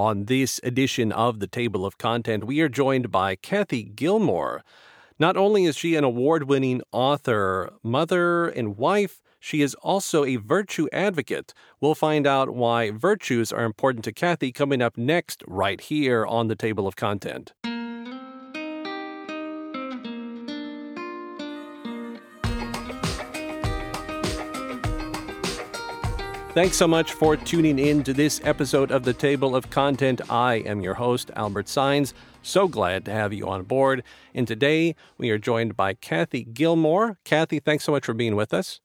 On 0.00 0.24
this 0.24 0.58
edition 0.64 1.12
of 1.12 1.40
the 1.40 1.46
Table 1.46 1.84
of 1.84 1.98
Content, 1.98 2.44
we 2.44 2.62
are 2.62 2.70
joined 2.70 3.10
by 3.10 3.36
Kathy 3.36 3.82
Gilmore. 3.82 4.64
Not 5.18 5.36
only 5.36 5.66
is 5.66 5.76
she 5.76 5.94
an 5.94 6.04
award 6.04 6.44
winning 6.44 6.80
author, 6.90 7.68
mother, 7.82 8.48
and 8.48 8.78
wife, 8.78 9.20
she 9.38 9.60
is 9.60 9.74
also 9.82 10.24
a 10.24 10.36
virtue 10.36 10.88
advocate. 10.90 11.52
We'll 11.82 11.94
find 11.94 12.26
out 12.26 12.54
why 12.54 12.90
virtues 12.90 13.52
are 13.52 13.64
important 13.64 14.02
to 14.06 14.12
Kathy 14.12 14.52
coming 14.52 14.80
up 14.80 14.96
next, 14.96 15.44
right 15.46 15.78
here 15.78 16.24
on 16.24 16.48
the 16.48 16.56
Table 16.56 16.86
of 16.86 16.96
Content. 16.96 17.52
Thanks 26.52 26.76
so 26.76 26.88
much 26.88 27.12
for 27.12 27.36
tuning 27.36 27.78
in 27.78 28.02
to 28.02 28.12
this 28.12 28.40
episode 28.42 28.90
of 28.90 29.04
the 29.04 29.12
Table 29.12 29.54
of 29.54 29.70
Content. 29.70 30.20
I 30.28 30.56
am 30.56 30.80
your 30.80 30.94
host, 30.94 31.30
Albert 31.36 31.66
Saenz. 31.66 32.12
So 32.42 32.66
glad 32.66 33.04
to 33.04 33.12
have 33.12 33.32
you 33.32 33.48
on 33.48 33.62
board. 33.62 34.02
And 34.34 34.48
today 34.48 34.96
we 35.16 35.30
are 35.30 35.38
joined 35.38 35.76
by 35.76 35.94
Kathy 35.94 36.42
Gilmore. 36.42 37.18
Kathy, 37.24 37.60
thanks 37.60 37.84
so 37.84 37.92
much 37.92 38.04
for 38.04 38.14
being 38.14 38.34
with 38.34 38.52
us. 38.52 38.80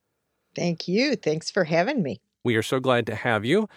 Thank 0.55 0.87
you. 0.87 1.15
Thanks 1.15 1.49
for 1.49 1.63
having 1.63 2.03
me. 2.03 2.21
We 2.43 2.55
are 2.55 2.61
so 2.61 2.79
glad 2.79 3.07
to 3.07 3.15
have 3.15 3.45
you. 3.45 3.67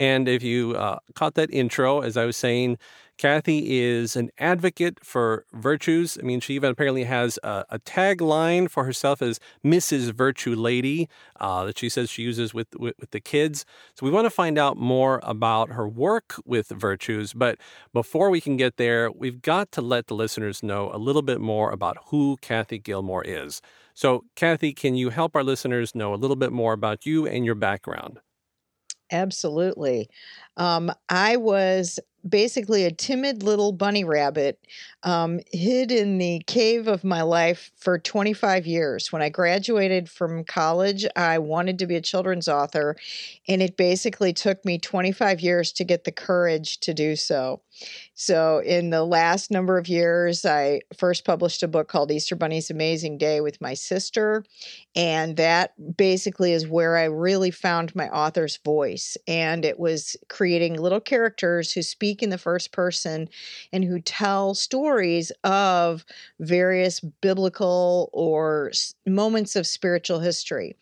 And 0.00 0.28
if 0.28 0.42
you 0.42 0.74
uh, 0.74 0.98
caught 1.14 1.34
that 1.34 1.50
intro, 1.52 2.00
as 2.00 2.16
I 2.16 2.24
was 2.24 2.36
saying, 2.36 2.78
Kathy 3.18 3.80
is 3.80 4.14
an 4.16 4.30
advocate 4.38 4.98
for 5.02 5.46
virtues. 5.52 6.18
I 6.20 6.22
mean, 6.22 6.40
she 6.40 6.54
even 6.54 6.70
apparently 6.70 7.04
has 7.04 7.38
a, 7.42 7.64
a 7.70 7.78
tagline 7.78 8.70
for 8.70 8.84
herself 8.84 9.22
as 9.22 9.40
Mrs. 9.64 10.12
Virtue 10.12 10.54
Lady 10.54 11.08
uh, 11.40 11.64
that 11.64 11.78
she 11.78 11.88
says 11.88 12.10
she 12.10 12.22
uses 12.22 12.52
with, 12.52 12.68
with, 12.76 12.94
with 13.00 13.10
the 13.10 13.20
kids. 13.20 13.64
So 13.94 14.04
we 14.04 14.12
want 14.12 14.26
to 14.26 14.30
find 14.30 14.58
out 14.58 14.76
more 14.76 15.20
about 15.22 15.70
her 15.70 15.88
work 15.88 16.34
with 16.44 16.68
virtues. 16.68 17.32
But 17.32 17.58
before 17.92 18.30
we 18.30 18.40
can 18.40 18.56
get 18.56 18.76
there, 18.76 19.10
we've 19.10 19.40
got 19.40 19.72
to 19.72 19.80
let 19.80 20.08
the 20.08 20.14
listeners 20.14 20.62
know 20.62 20.90
a 20.92 20.98
little 20.98 21.22
bit 21.22 21.40
more 21.40 21.70
about 21.70 21.96
who 22.06 22.36
Kathy 22.42 22.78
Gilmore 22.78 23.24
is. 23.24 23.62
So, 23.94 24.24
Kathy, 24.34 24.74
can 24.74 24.94
you 24.94 25.08
help 25.08 25.34
our 25.34 25.42
listeners 25.42 25.94
know 25.94 26.12
a 26.12 26.16
little 26.16 26.36
bit 26.36 26.52
more 26.52 26.74
about 26.74 27.06
you 27.06 27.26
and 27.26 27.46
your 27.46 27.54
background? 27.54 28.20
Absolutely. 29.10 30.08
Um, 30.56 30.92
I 31.08 31.36
was 31.36 32.00
basically 32.28 32.84
a 32.84 32.90
timid 32.90 33.42
little 33.42 33.72
bunny 33.72 34.04
rabbit 34.04 34.58
um, 35.02 35.40
hid 35.52 35.92
in 35.92 36.18
the 36.18 36.42
cave 36.46 36.88
of 36.88 37.04
my 37.04 37.22
life 37.22 37.70
for 37.76 37.98
25 37.98 38.66
years. 38.66 39.12
When 39.12 39.22
I 39.22 39.28
graduated 39.28 40.10
from 40.10 40.44
college, 40.44 41.06
I 41.14 41.38
wanted 41.38 41.78
to 41.78 41.86
be 41.86 41.96
a 41.96 42.00
children's 42.00 42.48
author, 42.48 42.96
and 43.48 43.62
it 43.62 43.76
basically 43.76 44.32
took 44.32 44.64
me 44.64 44.78
25 44.78 45.40
years 45.40 45.72
to 45.72 45.84
get 45.84 46.04
the 46.04 46.12
courage 46.12 46.80
to 46.80 46.94
do 46.94 47.14
so. 47.16 47.60
So, 48.14 48.60
in 48.60 48.90
the 48.90 49.04
last 49.04 49.50
number 49.50 49.76
of 49.76 49.88
years, 49.88 50.46
I 50.46 50.80
first 50.96 51.24
published 51.24 51.62
a 51.62 51.68
book 51.68 51.88
called 51.88 52.10
Easter 52.10 52.34
Bunny's 52.34 52.70
Amazing 52.70 53.18
Day 53.18 53.42
with 53.42 53.60
my 53.60 53.74
sister. 53.74 54.44
And 54.94 55.36
that 55.36 55.74
basically 55.96 56.52
is 56.52 56.66
where 56.66 56.96
I 56.96 57.04
really 57.04 57.50
found 57.50 57.94
my 57.94 58.08
author's 58.08 58.56
voice. 58.64 59.18
And 59.28 59.64
it 59.64 59.78
was 59.78 60.16
creating 60.28 60.80
little 60.80 61.00
characters 61.00 61.72
who 61.72 61.82
speak 61.82 62.15
in 62.22 62.30
the 62.30 62.38
first 62.38 62.72
person 62.72 63.28
and 63.72 63.84
who 63.84 64.00
tell 64.00 64.54
stories 64.54 65.32
of 65.44 66.04
various 66.40 67.00
biblical 67.00 68.10
or 68.12 68.72
moments 69.06 69.56
of 69.56 69.66
spiritual 69.66 70.20
history. 70.20 70.76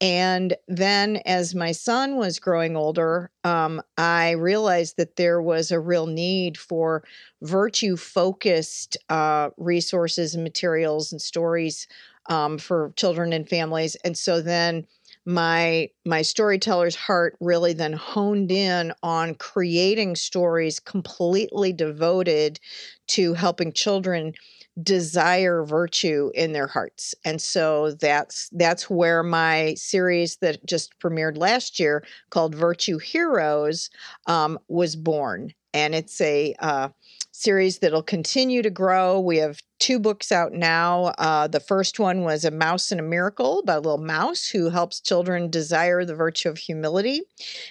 And 0.00 0.54
then, 0.68 1.16
as 1.26 1.54
my 1.54 1.72
son 1.72 2.16
was 2.16 2.38
growing 2.38 2.76
older, 2.76 3.30
um, 3.42 3.82
I 3.96 4.32
realized 4.32 4.96
that 4.96 5.16
there 5.16 5.42
was 5.42 5.70
a 5.70 5.80
real 5.80 6.06
need 6.06 6.56
for 6.56 7.02
virtue 7.42 7.96
focused 7.96 8.96
uh, 9.08 9.50
resources 9.56 10.34
and 10.34 10.44
materials 10.44 11.10
and 11.10 11.20
stories 11.20 11.88
um, 12.28 12.58
for 12.58 12.92
children 12.96 13.32
and 13.32 13.48
families. 13.48 13.96
And 14.04 14.16
so 14.16 14.40
then 14.40 14.86
my 15.28 15.90
my 16.06 16.22
storyteller's 16.22 16.96
heart 16.96 17.36
really 17.38 17.74
then 17.74 17.92
honed 17.92 18.50
in 18.50 18.94
on 19.02 19.34
creating 19.34 20.16
stories 20.16 20.80
completely 20.80 21.70
devoted 21.70 22.58
to 23.08 23.34
helping 23.34 23.70
children 23.70 24.32
desire 24.82 25.64
virtue 25.64 26.30
in 26.34 26.54
their 26.54 26.66
hearts. 26.66 27.14
And 27.26 27.42
so 27.42 27.92
that's 28.00 28.48
that's 28.52 28.88
where 28.88 29.22
my 29.22 29.74
series 29.74 30.36
that 30.36 30.64
just 30.64 30.98
premiered 30.98 31.36
last 31.36 31.78
year 31.78 32.02
called 32.30 32.54
virtue 32.54 32.96
heroes 32.96 33.90
um, 34.26 34.58
was 34.68 34.96
born. 34.96 35.52
And 35.74 35.94
it's 35.94 36.22
a 36.22 36.54
uh, 36.60 36.88
series 37.32 37.80
that'll 37.80 38.02
continue 38.02 38.62
to 38.62 38.70
grow. 38.70 39.20
We 39.20 39.36
have 39.36 39.60
two 39.78 39.98
books 39.98 40.32
out 40.32 40.52
now. 40.52 41.12
Uh, 41.18 41.46
the 41.46 41.60
first 41.60 41.98
one 41.98 42.22
was 42.22 42.44
A 42.44 42.50
Mouse 42.50 42.90
and 42.90 43.00
a 43.00 43.04
Miracle 43.04 43.60
about 43.60 43.78
a 43.78 43.88
little 43.88 43.98
mouse 43.98 44.46
who 44.46 44.70
helps 44.70 45.00
children 45.00 45.50
desire 45.50 46.04
the 46.04 46.14
virtue 46.14 46.48
of 46.48 46.58
humility. 46.58 47.22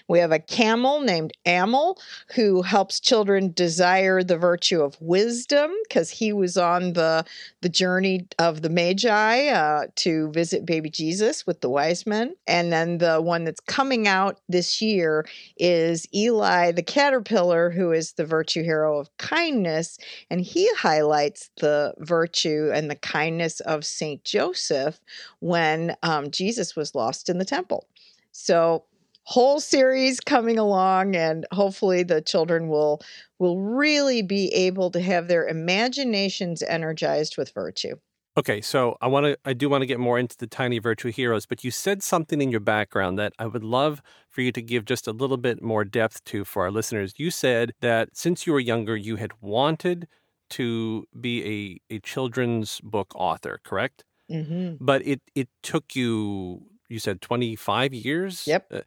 We 0.08 0.20
have 0.20 0.32
a 0.32 0.40
camel 0.40 1.02
named 1.02 1.34
Amel 1.46 2.00
who 2.36 2.62
helps 2.62 3.00
children 3.00 3.52
desire 3.52 4.24
the 4.24 4.38
virtue 4.38 4.82
of 4.82 4.98
wisdom 5.02 5.72
because 5.88 6.10
he 6.10 6.34
was 6.34 6.58
on 6.58 6.94
the, 6.94 7.26
the 7.62 7.70
journey 7.70 8.28
of 8.40 8.62
the 8.62 8.70
Magi 8.70 9.48
uh, 9.48 9.88
to 9.96 10.32
visit 10.32 10.66
baby 10.66 10.90
Jesus 10.90 11.46
with 11.46 11.62
the 11.62 11.70
wise 11.70 12.06
men. 12.06 12.36
And 12.48 12.72
then 12.72 13.00
the 13.00 13.22
one 13.22 13.44
that's 13.44 13.60
coming 13.60 14.08
out 14.08 14.40
this 14.48 14.82
year 14.82 15.26
is 15.58 16.08
Eli 16.14 16.72
the 16.72 16.84
caterpillar, 16.84 17.70
who 17.70 17.92
is 17.92 18.14
the 18.14 18.26
virtue 18.26 18.64
hero 18.64 19.00
of 19.00 19.16
kindness. 19.18 19.98
And 20.30 20.42
he 20.42 20.70
highlights 20.76 21.50
the 21.60 21.94
virtue 22.00 22.72
and 22.74 22.90
the 22.90 22.96
kindness 22.96 23.60
of 23.62 23.86
Saint 23.86 24.24
Joseph 24.24 25.00
when 25.40 25.96
um, 26.04 26.32
Jesus 26.32 26.76
was 26.76 26.96
lost 26.96 27.30
in 27.30 27.38
the 27.38 27.46
temple. 27.46 27.88
So, 28.32 28.84
whole 29.24 29.60
series 29.60 30.22
coming 30.22 30.58
along, 30.58 31.16
and 31.16 31.46
hopefully 31.52 32.04
the 32.04 32.22
children 32.22 32.70
will 32.70 33.02
will 33.40 33.60
really 33.60 34.22
be 34.22 34.54
able 34.54 34.90
to 34.92 35.02
have 35.02 35.28
their 35.28 35.48
imaginations 35.48 36.64
energized 36.64 37.38
with 37.38 37.54
virtue. 37.54 37.96
Okay, 38.38 38.62
so 38.62 38.96
I 39.02 39.08
want 39.08 39.26
to 39.26 39.38
I 39.46 39.54
do 39.54 39.68
want 39.68 39.82
to 39.82 39.88
get 39.88 40.00
more 40.00 40.20
into 40.20 40.38
the 40.38 40.46
tiny 40.46 40.78
virtue 40.78 41.12
heroes, 41.12 41.48
but 41.48 41.64
you 41.64 41.72
said 41.72 42.04
something 42.04 42.40
in 42.40 42.52
your 42.52 42.60
background 42.60 43.18
that 43.18 43.34
I 43.40 43.48
would 43.48 43.64
love 43.64 44.04
for 44.30 44.42
you 44.42 44.52
to 44.52 44.62
give 44.62 44.86
just 44.86 45.08
a 45.08 45.12
little 45.12 45.38
bit 45.38 45.64
more 45.64 45.84
depth 45.84 46.24
to 46.26 46.46
for 46.46 46.62
our 46.62 46.70
listeners. 46.70 47.16
You 47.18 47.32
said 47.32 47.74
that 47.82 48.16
since 48.16 48.46
you 48.46 48.54
were 48.54 48.60
younger 48.60 48.96
you 48.96 49.16
had 49.16 49.32
wanted 49.42 50.08
to 50.52 51.06
be 51.20 51.80
a, 51.90 51.96
a 51.96 52.00
children's 52.00 52.80
book 52.82 53.14
author, 53.16 53.60
correct? 53.64 54.04
Mm-hmm. 54.32 54.84
But 54.84 55.06
it, 55.06 55.22
it 55.36 55.50
took 55.64 55.96
you, 55.96 56.64
you 56.90 57.00
said 57.00 57.22
25 57.22 57.94
years? 57.94 58.46
Yep. 58.48 58.68
Uh, 58.72 58.82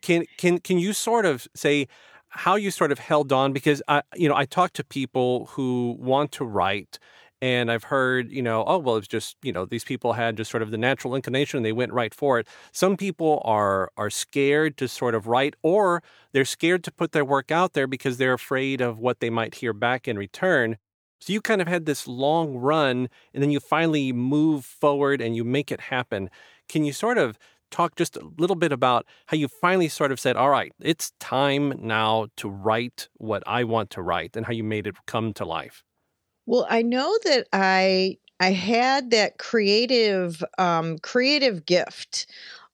can, 0.00 0.24
can, 0.36 0.58
can 0.58 0.78
you 0.78 0.92
sort 0.92 1.26
of 1.26 1.46
say 1.54 1.88
how 2.28 2.56
you 2.56 2.70
sort 2.70 2.92
of 2.92 2.98
held 2.98 3.32
on? 3.32 3.52
Because 3.52 3.82
I, 3.88 4.02
you 4.14 4.28
know, 4.28 4.36
I 4.36 4.44
talk 4.44 4.72
to 4.74 4.84
people 4.84 5.46
who 5.52 5.96
want 5.98 6.32
to 6.32 6.44
write 6.44 6.98
and 7.42 7.70
I've 7.70 7.84
heard, 7.84 8.32
you 8.32 8.42
know, 8.42 8.64
oh, 8.66 8.78
well, 8.78 8.96
it's 8.96 9.08
just, 9.08 9.36
you 9.42 9.52
know, 9.52 9.66
these 9.66 9.84
people 9.84 10.14
had 10.14 10.38
just 10.38 10.50
sort 10.50 10.62
of 10.62 10.70
the 10.70 10.78
natural 10.78 11.14
inclination 11.16 11.58
and 11.58 11.66
they 11.66 11.72
went 11.72 11.92
right 11.92 12.14
for 12.14 12.38
it. 12.40 12.48
Some 12.72 12.96
people 12.96 13.42
are 13.44 13.90
are 13.98 14.10
scared 14.10 14.78
to 14.78 14.88
sort 14.88 15.14
of 15.14 15.26
write 15.26 15.54
or 15.62 16.02
they're 16.32 16.46
scared 16.46 16.84
to 16.84 16.92
put 16.92 17.12
their 17.12 17.24
work 17.24 17.50
out 17.50 17.74
there 17.74 17.86
because 17.88 18.16
they're 18.16 18.32
afraid 18.34 18.80
of 18.80 18.98
what 18.98 19.20
they 19.20 19.30
might 19.30 19.56
hear 19.56 19.74
back 19.74 20.08
in 20.08 20.16
return. 20.16 20.78
So 21.20 21.32
you 21.32 21.40
kind 21.40 21.60
of 21.62 21.68
had 21.68 21.86
this 21.86 22.08
long 22.08 22.56
run 22.56 23.08
and 23.34 23.42
then 23.42 23.50
you 23.50 23.60
finally 23.60 24.12
move 24.12 24.64
forward 24.64 25.20
and 25.20 25.36
you 25.36 25.44
make 25.44 25.70
it 25.72 25.80
happen. 25.80 26.30
Can 26.68 26.84
you 26.84 26.92
sort 26.92 27.18
of 27.18 27.38
talk 27.70 27.96
just 27.96 28.16
a 28.16 28.24
little 28.38 28.56
bit 28.56 28.72
about 28.72 29.06
how 29.26 29.36
you 29.36 29.48
finally 29.48 29.88
sort 29.88 30.12
of 30.12 30.20
said, 30.20 30.36
all 30.36 30.50
right, 30.50 30.72
it's 30.80 31.12
time 31.20 31.74
now 31.78 32.26
to 32.36 32.48
write 32.48 33.08
what 33.14 33.42
I 33.46 33.64
want 33.64 33.90
to 33.90 34.02
write 34.02 34.36
and 34.36 34.46
how 34.46 34.52
you 34.52 34.64
made 34.64 34.86
it 34.86 34.96
come 35.06 35.32
to 35.34 35.44
life? 35.44 35.82
Well, 36.46 36.66
I 36.68 36.82
know 36.82 37.18
that 37.24 37.48
I 37.52 38.18
I 38.40 38.50
had 38.52 39.10
that 39.10 39.38
creative 39.38 40.42
um, 40.58 40.98
creative 40.98 41.64
gift 41.66 42.26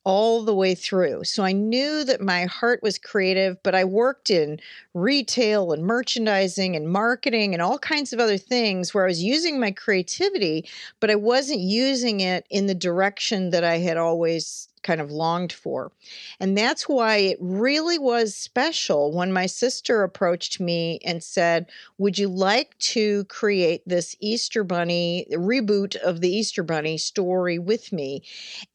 all 0.05 0.43
the 0.43 0.55
way 0.55 0.75
through. 0.75 1.25
So 1.25 1.43
I 1.45 1.53
knew 1.53 2.03
that 2.05 2.23
my 2.23 2.47
heart 2.47 2.83
was 2.83 2.99
creative, 2.99 3.63
but 3.63 3.75
I 3.75 3.85
worked 3.85 4.31
in 4.31 4.59
retail 4.95 5.73
and 5.73 5.85
merchandising 5.85 6.75
and 6.75 6.89
marketing 6.89 7.53
and 7.53 7.61
all 7.63 7.79
kinds 7.79 8.15
of 8.15 8.21
other 8.21 8.39
things 8.39 8.95
where 8.95 9.05
I 9.05 9.09
was 9.09 9.23
using 9.23 9.61
my 9.61 9.71
creativity, 9.71 10.67
but 11.01 11.11
I 11.11 11.17
wasn't 11.17 11.61
using 11.61 12.21
it 12.21 12.47
in 12.49 12.67
the 12.67 12.75
direction 12.75 13.51
that 13.51 13.65
I 13.65 13.79
had 13.79 13.99
always 13.99 14.69
kind 14.83 15.01
of 15.01 15.11
longed 15.11 15.53
for. 15.53 15.93
And 16.41 16.57
that's 16.57 16.89
why 16.89 17.17
it 17.17 17.39
really 17.41 17.99
was 17.99 18.35
special 18.35 19.13
when 19.13 19.33
my 19.33 19.47
sister 19.47 20.03
approached 20.03 20.61
me 20.61 21.01
and 21.05 21.23
said, 21.23 21.67
Would 21.99 22.19
you 22.19 22.29
like 22.29 22.77
to 22.79 23.25
create 23.25 23.83
this 23.87 24.17
Easter 24.21 24.65
Bunny 24.65 25.27
reboot 25.33 25.97
of 25.97 26.21
the 26.21 26.31
Easter 26.31 26.63
Bunny 26.63 26.99
story 26.99 27.59
with 27.59 27.93
me? 27.93 28.23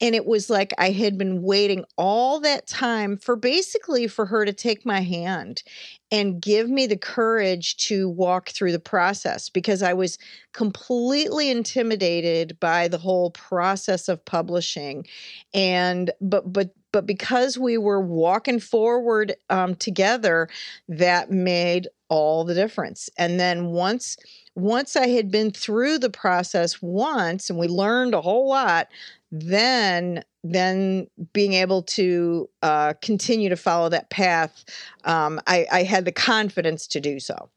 And 0.00 0.14
it 0.14 0.26
was 0.26 0.50
like 0.50 0.72
I 0.78 0.90
had 0.90 1.18
been 1.18 1.42
waiting 1.42 1.84
all 1.96 2.40
that 2.40 2.66
time 2.66 3.16
for 3.16 3.36
basically 3.36 4.06
for 4.06 4.26
her 4.26 4.44
to 4.44 4.52
take 4.52 4.84
my 4.86 5.00
hand 5.00 5.62
and 6.10 6.40
give 6.40 6.68
me 6.68 6.86
the 6.86 6.96
courage 6.96 7.76
to 7.76 8.08
walk 8.08 8.50
through 8.50 8.72
the 8.72 8.78
process 8.78 9.48
because 9.48 9.82
I 9.82 9.94
was 9.94 10.18
completely 10.52 11.50
intimidated 11.50 12.58
by 12.60 12.88
the 12.88 12.98
whole 12.98 13.30
process 13.30 14.08
of 14.08 14.24
publishing. 14.24 15.06
And 15.52 16.10
but 16.20 16.52
but 16.52 16.70
but 16.92 17.06
because 17.06 17.58
we 17.58 17.76
were 17.76 18.00
walking 18.00 18.60
forward 18.60 19.34
um, 19.50 19.74
together 19.74 20.48
that 20.88 21.30
made 21.30 21.88
all 22.08 22.44
the 22.44 22.54
difference. 22.54 23.10
And 23.18 23.40
then 23.40 23.66
once 23.66 24.16
once 24.56 24.94
i 24.94 25.08
had 25.08 25.30
been 25.30 25.50
through 25.50 25.98
the 25.98 26.10
process 26.10 26.80
once 26.80 27.50
and 27.50 27.58
we 27.58 27.66
learned 27.66 28.14
a 28.14 28.20
whole 28.20 28.48
lot 28.48 28.88
then 29.32 30.22
then 30.44 31.08
being 31.32 31.54
able 31.54 31.82
to 31.82 32.48
uh, 32.62 32.92
continue 33.00 33.48
to 33.48 33.56
follow 33.56 33.88
that 33.88 34.10
path, 34.10 34.64
um, 35.04 35.40
I, 35.46 35.66
I 35.72 35.82
had 35.82 36.04
the 36.04 36.12
confidence 36.12 36.86
to 36.88 37.00
do 37.00 37.18
so. 37.18 37.48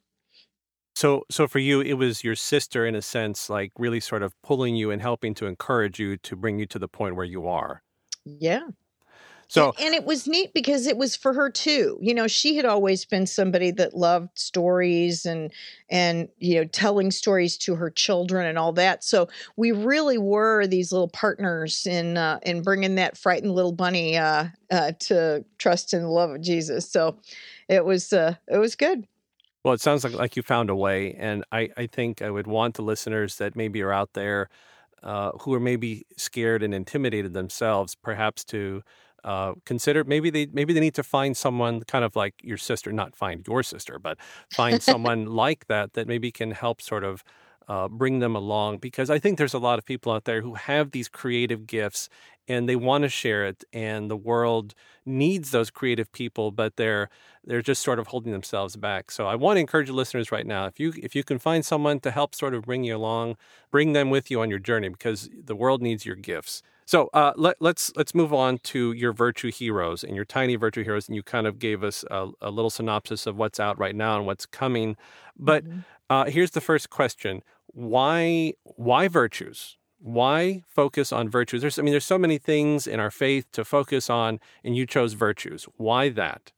So, 0.95 1.25
so 1.29 1.47
for 1.47 1.59
you, 1.59 1.81
it 1.81 1.93
was 1.93 2.23
your 2.23 2.35
sister, 2.35 2.85
in 2.85 2.95
a 2.95 3.01
sense, 3.03 3.51
like 3.51 3.71
really 3.77 3.99
sort 3.99 4.23
of 4.23 4.33
pulling 4.41 4.75
you 4.75 4.89
and 4.89 4.99
helping 4.99 5.35
to 5.35 5.45
encourage 5.45 5.99
you 5.99 6.17
to 6.17 6.35
bring 6.35 6.57
you 6.57 6.65
to 6.65 6.79
the 6.79 6.87
point 6.87 7.15
where 7.15 7.25
you 7.25 7.47
are. 7.47 7.83
Yeah, 8.25 8.61
so 9.49 9.73
and, 9.79 9.95
it 9.95 10.03
was 10.03 10.27
neat 10.27 10.53
because 10.53 10.87
it 10.87 10.97
was 10.97 11.15
for 11.15 11.33
her 11.33 11.49
too. 11.49 11.97
You 12.01 12.13
know, 12.13 12.27
she 12.27 12.57
had 12.57 12.65
always 12.65 13.05
been 13.05 13.25
somebody 13.25 13.71
that 13.71 13.95
loved 13.95 14.37
stories 14.37 15.25
and 15.25 15.51
and 15.89 16.27
you 16.37 16.55
know 16.55 16.65
telling 16.65 17.11
stories 17.11 17.57
to 17.59 17.75
her 17.75 17.89
children 17.89 18.45
and 18.45 18.57
all 18.57 18.73
that. 18.73 19.03
So 19.03 19.29
we 19.55 19.71
really 19.71 20.17
were 20.17 20.67
these 20.67 20.91
little 20.91 21.07
partners 21.07 21.87
in 21.87 22.17
uh, 22.17 22.39
in 22.43 22.61
bringing 22.61 22.95
that 22.95 23.17
frightened 23.17 23.53
little 23.53 23.71
bunny 23.71 24.17
uh, 24.17 24.47
uh, 24.69 24.91
to 24.99 25.45
trust 25.57 25.93
in 25.93 26.01
the 26.01 26.09
love 26.09 26.31
of 26.31 26.41
Jesus. 26.41 26.89
So 26.89 27.17
it 27.69 27.85
was 27.85 28.11
uh, 28.11 28.35
it 28.47 28.57
was 28.57 28.75
good. 28.75 29.07
Well, 29.63 29.73
it 29.73 29.81
sounds 29.81 30.03
like 30.03 30.13
like 30.13 30.35
you 30.35 30.43
found 30.43 30.69
a 30.69 30.75
way, 30.75 31.13
and 31.13 31.45
I 31.53 31.69
I 31.77 31.87
think 31.87 32.21
I 32.21 32.29
would 32.29 32.47
want 32.47 32.75
the 32.75 32.81
listeners 32.81 33.37
that 33.37 33.55
maybe 33.55 33.81
are 33.81 33.93
out 33.93 34.13
there. 34.13 34.49
Uh, 35.03 35.31
who 35.41 35.53
are 35.53 35.59
maybe 35.59 36.07
scared 36.17 36.63
and 36.63 36.73
intimidated 36.73 37.31
themselves, 37.31 37.93
perhaps 37.93 38.43
to 38.43 38.81
uh, 39.27 39.53
consider 39.65 40.05
maybe 40.05 40.29
they 40.29 40.47
maybe 40.53 40.73
they 40.73 40.79
need 40.79 40.95
to 40.95 41.03
find 41.03 41.35
someone 41.35 41.81
kind 41.83 42.05
of 42.05 42.15
like 42.15 42.35
your 42.41 42.57
sister, 42.57 42.93
not 42.93 43.13
find 43.13 43.45
your 43.45 43.61
sister, 43.61 43.99
but 43.99 44.17
find 44.49 44.81
someone 44.91 45.25
like 45.25 45.67
that 45.67 45.93
that 45.93 46.07
maybe 46.07 46.31
can 46.31 46.51
help 46.51 46.81
sort 46.81 47.03
of 47.03 47.23
uh, 47.67 47.89
bring 47.89 48.19
them 48.19 48.35
along 48.35 48.77
because 48.77 49.09
I 49.09 49.19
think 49.19 49.37
there's 49.37 49.53
a 49.53 49.59
lot 49.59 49.77
of 49.77 49.85
people 49.85 50.13
out 50.13 50.23
there 50.23 50.41
who 50.41 50.53
have 50.55 50.91
these 50.91 51.09
creative 51.09 51.67
gifts 51.67 52.07
and 52.47 52.69
they 52.69 52.77
want 52.77 53.01
to 53.03 53.09
share 53.09 53.45
it 53.45 53.65
and 53.73 54.09
the 54.09 54.15
world 54.15 54.73
needs 55.05 55.51
those 55.51 55.69
creative 55.69 56.09
people 56.13 56.51
but 56.51 56.77
they're 56.77 57.09
they're 57.43 57.61
just 57.61 57.81
sort 57.83 57.99
of 57.99 58.07
holding 58.07 58.31
themselves 58.31 58.77
back. 58.77 59.11
So 59.11 59.27
i 59.27 59.35
want 59.35 59.57
to 59.57 59.61
encourage 59.61 59.89
listeners 59.89 60.31
right 60.31 60.47
now 60.47 60.65
if 60.67 60.79
you 60.79 60.93
if 61.03 61.15
you 61.15 61.25
can 61.25 61.39
find 61.39 61.65
someone 61.65 61.99
to 62.01 62.11
help 62.11 62.33
sort 62.33 62.53
of 62.53 62.63
bring 62.63 62.85
you 62.85 62.95
along 62.95 63.35
bring 63.71 63.91
them 63.91 64.09
with 64.09 64.31
you 64.31 64.39
on 64.41 64.49
your 64.49 64.59
journey 64.59 64.87
because 64.89 65.29
the 65.51 65.55
world 65.55 65.81
needs 65.81 66.05
your 66.05 66.15
gifts 66.15 66.63
so 66.87 67.09
uh, 67.13 67.33
let, 67.35 67.51
us 67.51 67.57
let's, 67.59 67.91
let's 67.97 68.15
move 68.15 68.33
on 68.33 68.59
to 68.59 68.93
your 68.93 69.11
virtue 69.11 69.51
heroes 69.51 70.05
and 70.05 70.15
your 70.15 70.23
tiny 70.23 70.55
virtue 70.55 70.85
heroes, 70.85 71.09
and 71.09 71.17
you 71.17 71.21
kind 71.21 71.45
of 71.45 71.59
gave 71.59 71.83
us 71.83 72.05
a, 72.09 72.29
a 72.41 72.49
little 72.49 72.69
synopsis 72.69 73.27
of 73.27 73.35
what's 73.35 73.59
out 73.59 73.77
right 73.77 73.93
now 73.93 74.15
and 74.15 74.25
what's 74.25 74.45
coming. 74.45 74.95
But 75.37 75.65
mm-hmm. 75.65 75.79
uh, 76.09 76.25
here's 76.25 76.51
the 76.51 76.61
first 76.61 76.89
question: 76.89 77.43
Why 77.67 78.53
why 78.63 79.09
virtues? 79.09 79.77
Why 79.99 80.63
focus 80.65 81.11
on 81.11 81.27
virtues? 81.27 81.59
There's 81.59 81.77
I 81.77 81.81
mean, 81.81 81.91
there's 81.91 82.05
so 82.05 82.17
many 82.17 82.37
things 82.37 82.87
in 82.87 83.01
our 83.01 83.11
faith 83.11 83.51
to 83.51 83.65
focus 83.65 84.09
on, 84.09 84.39
and 84.63 84.77
you 84.77 84.85
chose 84.85 85.11
virtues. 85.11 85.67
Why 85.75 86.07
that? 86.07 86.53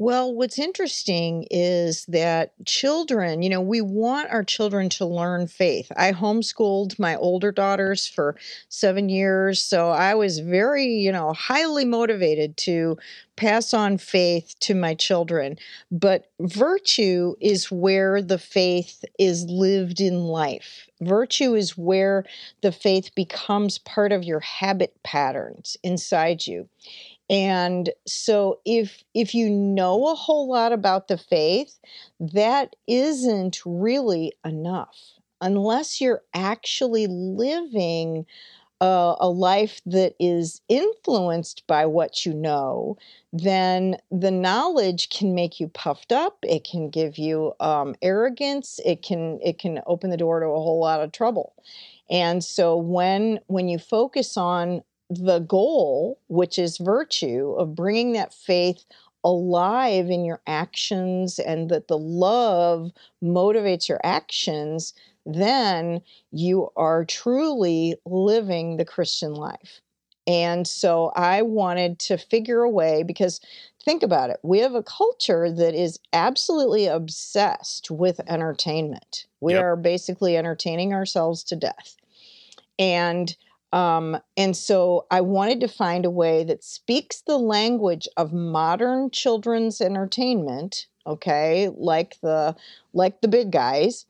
Well, 0.00 0.32
what's 0.32 0.60
interesting 0.60 1.48
is 1.50 2.04
that 2.06 2.52
children, 2.64 3.42
you 3.42 3.48
know, 3.50 3.60
we 3.60 3.80
want 3.80 4.30
our 4.30 4.44
children 4.44 4.88
to 4.90 5.04
learn 5.04 5.48
faith. 5.48 5.90
I 5.96 6.12
homeschooled 6.12 7.00
my 7.00 7.16
older 7.16 7.50
daughters 7.50 8.06
for 8.06 8.36
seven 8.68 9.08
years. 9.08 9.60
So 9.60 9.88
I 9.88 10.14
was 10.14 10.38
very, 10.38 10.86
you 10.86 11.10
know, 11.10 11.32
highly 11.32 11.84
motivated 11.84 12.56
to 12.58 12.96
pass 13.34 13.74
on 13.74 13.98
faith 13.98 14.54
to 14.60 14.76
my 14.76 14.94
children. 14.94 15.58
But 15.90 16.30
virtue 16.38 17.34
is 17.40 17.68
where 17.68 18.22
the 18.22 18.38
faith 18.38 19.04
is 19.18 19.46
lived 19.46 20.00
in 20.00 20.20
life. 20.20 20.86
Virtue 21.00 21.56
is 21.56 21.76
where 21.76 22.24
the 22.60 22.70
faith 22.70 23.12
becomes 23.16 23.78
part 23.78 24.12
of 24.12 24.22
your 24.22 24.40
habit 24.40 24.94
patterns 25.02 25.76
inside 25.82 26.46
you. 26.46 26.68
And 27.30 27.90
so 28.06 28.60
if 28.64 29.02
if 29.14 29.34
you 29.34 29.50
know 29.50 30.08
a 30.08 30.14
whole 30.14 30.48
lot 30.48 30.72
about 30.72 31.08
the 31.08 31.18
faith, 31.18 31.78
that 32.20 32.76
isn't 32.86 33.60
really 33.66 34.32
enough 34.44 34.96
unless 35.40 36.00
you're 36.00 36.22
actually 36.34 37.06
living 37.06 38.26
a, 38.80 39.16
a, 39.20 39.28
life 39.28 39.80
that 39.86 40.14
is 40.20 40.60
influenced 40.68 41.66
by 41.66 41.84
what 41.84 42.24
you 42.24 42.32
know, 42.32 42.96
then 43.32 43.96
the 44.10 44.30
knowledge 44.30 45.10
can 45.10 45.34
make 45.34 45.58
you 45.58 45.68
puffed 45.68 46.12
up. 46.12 46.38
It 46.42 46.64
can 46.64 46.88
give 46.88 47.18
you 47.18 47.54
um, 47.58 47.96
arrogance. 48.02 48.78
It 48.84 49.02
can 49.02 49.40
it 49.42 49.58
can 49.58 49.80
open 49.86 50.10
the 50.10 50.16
door 50.16 50.40
to 50.40 50.46
a 50.46 50.60
whole 50.60 50.80
lot 50.80 51.00
of 51.00 51.10
trouble. 51.12 51.54
And 52.08 52.42
so 52.42 52.76
when 52.76 53.40
when 53.48 53.68
you 53.68 53.78
focus 53.78 54.36
on 54.36 54.82
the 55.10 55.40
goal, 55.40 56.18
which 56.28 56.58
is 56.58 56.78
virtue, 56.78 57.54
of 57.58 57.74
bringing 57.74 58.12
that 58.12 58.34
faith 58.34 58.84
alive 59.24 60.10
in 60.10 60.24
your 60.24 60.40
actions 60.46 61.38
and 61.38 61.68
that 61.70 61.88
the 61.88 61.98
love 61.98 62.92
motivates 63.22 63.88
your 63.88 64.00
actions, 64.04 64.94
then 65.26 66.00
you 66.30 66.70
are 66.76 67.04
truly 67.04 67.96
living 68.06 68.76
the 68.76 68.84
Christian 68.84 69.34
life. 69.34 69.80
And 70.26 70.68
so 70.68 71.10
I 71.16 71.42
wanted 71.42 71.98
to 72.00 72.18
figure 72.18 72.60
a 72.60 72.70
way 72.70 73.02
because 73.02 73.40
think 73.82 74.02
about 74.02 74.28
it. 74.28 74.38
We 74.42 74.58
have 74.58 74.74
a 74.74 74.82
culture 74.82 75.50
that 75.50 75.74
is 75.74 75.98
absolutely 76.12 76.86
obsessed 76.86 77.90
with 77.90 78.20
entertainment. 78.28 79.26
We 79.40 79.54
yep. 79.54 79.62
are 79.62 79.76
basically 79.76 80.36
entertaining 80.36 80.92
ourselves 80.92 81.42
to 81.44 81.56
death. 81.56 81.96
And 82.78 83.34
um, 83.72 84.16
and 84.36 84.56
so 84.56 85.06
I 85.10 85.20
wanted 85.20 85.60
to 85.60 85.68
find 85.68 86.04
a 86.04 86.10
way 86.10 86.42
that 86.44 86.64
speaks 86.64 87.20
the 87.20 87.38
language 87.38 88.08
of 88.16 88.32
modern 88.32 89.10
children's 89.10 89.80
entertainment, 89.80 90.86
okay, 91.06 91.70
like 91.76 92.18
the 92.22 92.56
like 92.94 93.20
the 93.20 93.28
big 93.28 93.50
guys. 93.50 94.06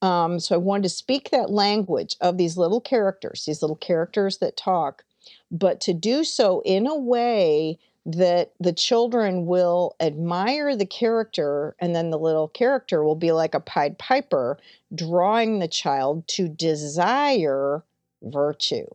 Um, 0.00 0.40
so 0.40 0.54
I 0.54 0.58
wanted 0.58 0.84
to 0.84 0.88
speak 0.88 1.30
that 1.30 1.50
language 1.50 2.16
of 2.20 2.38
these 2.38 2.56
little 2.56 2.80
characters, 2.80 3.44
these 3.46 3.62
little 3.62 3.76
characters 3.76 4.38
that 4.38 4.56
talk, 4.56 5.04
but 5.50 5.80
to 5.82 5.92
do 5.92 6.24
so 6.24 6.62
in 6.64 6.86
a 6.86 6.96
way 6.96 7.78
that 8.04 8.52
the 8.58 8.72
children 8.72 9.46
will 9.46 9.94
admire 10.00 10.74
the 10.74 10.86
character 10.86 11.76
and 11.78 11.94
then 11.94 12.10
the 12.10 12.18
little 12.18 12.48
character 12.48 13.04
will 13.04 13.14
be 13.14 13.30
like 13.30 13.54
a 13.54 13.60
pied 13.60 13.96
piper 13.96 14.58
drawing 14.92 15.60
the 15.60 15.68
child 15.68 16.26
to 16.26 16.48
desire 16.48 17.84
virtue 18.22 18.86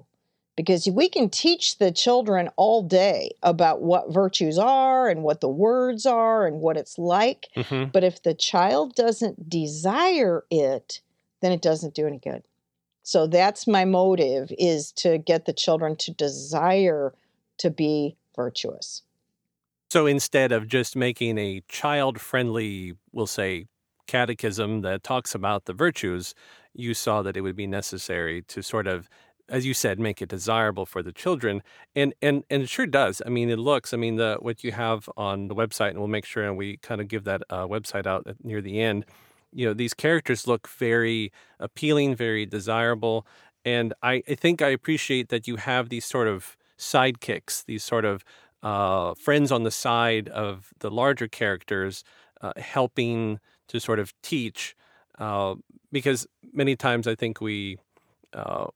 because 0.58 0.90
we 0.90 1.08
can 1.08 1.30
teach 1.30 1.78
the 1.78 1.92
children 1.92 2.50
all 2.58 2.82
day 2.82 3.32
about 3.44 3.82
what 3.82 4.12
virtues 4.12 4.58
are 4.58 5.08
and 5.08 5.22
what 5.22 5.40
the 5.40 5.48
words 5.48 6.06
are 6.06 6.48
and 6.48 6.60
what 6.60 6.76
it's 6.76 6.98
like. 6.98 7.48
Mm-hmm. 7.56 7.92
But 7.92 8.04
if 8.04 8.24
the 8.24 8.34
child 8.34 8.96
doesn't 8.96 9.48
desire 9.48 10.44
it, 10.50 11.00
then 11.42 11.52
it 11.52 11.62
doesn't 11.62 11.94
do 11.94 12.08
any 12.08 12.18
good. 12.18 12.44
So 13.04 13.28
that's 13.28 13.68
my 13.68 13.86
motive 13.86 14.52
is 14.58 14.92
to 14.94 15.20
get 15.20 15.46
the 15.46 15.54
children 15.54 15.96
to 15.98 16.12
desire 16.12 17.14
to 17.60 17.70
be 17.70 18.18
virtuous. 18.36 19.04
So 19.92 20.08
instead 20.08 20.52
of 20.52 20.68
just 20.68 20.96
making 20.96 21.38
a 21.38 21.62
child 21.70 22.20
friendly, 22.20 22.96
we'll 23.14 23.28
say, 23.28 23.68
catechism 24.08 24.82
that 24.82 25.04
talks 25.04 25.36
about 25.36 25.66
the 25.66 25.74
virtues, 25.74 26.34
you 26.74 26.94
saw 26.94 27.22
that 27.22 27.38
it 27.38 27.42
would 27.42 27.56
be 27.56 27.68
necessary 27.68 28.42
to 28.44 28.64
sort 28.64 28.88
of 28.88 29.08
as 29.50 29.66
you 29.66 29.74
said, 29.74 30.00
make 30.00 30.22
it 30.22 30.30
desirable 30.30 30.86
for 30.86 31.02
the 31.02 31.12
children, 31.12 31.64
and 31.96 32.14
and 32.22 32.44
and 32.50 32.64
it 32.64 32.70
sure 32.70 32.86
does. 32.86 33.22
I 33.26 33.30
mean, 33.30 33.50
it 33.50 33.60
looks. 33.60 33.94
I 33.94 33.98
mean, 33.98 34.16
the 34.16 34.38
what 34.40 34.64
you 34.64 34.72
have 34.72 35.10
on 35.18 35.48
the 35.48 35.56
website, 35.56 35.92
and 35.92 36.00
we'll 36.00 36.08
make 36.08 36.26
sure 36.26 36.44
and 36.44 36.58
we 36.58 36.78
kind 36.78 37.02
of 37.02 37.08
give 37.08 37.24
that 37.26 37.42
uh, 37.50 37.68
website 37.68 38.06
out 38.06 38.28
near 38.44 38.62
the 38.62 38.82
end. 38.82 39.06
You 39.54 39.68
know, 39.68 39.74
these 39.74 39.94
characters 39.94 40.48
look 40.48 40.68
very 40.68 41.32
appealing, 41.60 42.16
very 42.16 42.46
desirable, 42.46 43.26
and 43.64 43.94
I, 44.04 44.24
I 44.28 44.36
think 44.36 44.62
I 44.62 44.70
appreciate 44.70 45.30
that 45.30 45.48
you 45.48 45.56
have 45.58 45.90
these 45.90 46.06
sort 46.06 46.28
of 46.28 46.58
sidekicks, 46.78 47.66
these 47.66 47.84
sort 47.84 48.06
of 48.06 48.24
uh, 48.64 49.14
friends 49.16 49.52
on 49.52 49.64
the 49.64 49.72
side 49.72 50.30
of 50.30 50.70
the 50.80 50.92
larger 50.92 51.28
characters, 51.28 52.04
uh, 52.42 52.54
helping 52.58 53.40
to 53.68 53.80
sort 53.80 54.00
of 54.00 54.14
teach. 54.22 54.76
Uh, 55.18 55.56
because 55.92 56.28
many 56.54 56.76
times 56.76 57.08
I 57.08 57.16
think 57.16 57.42
we 57.42 57.78
uh, 58.34 58.68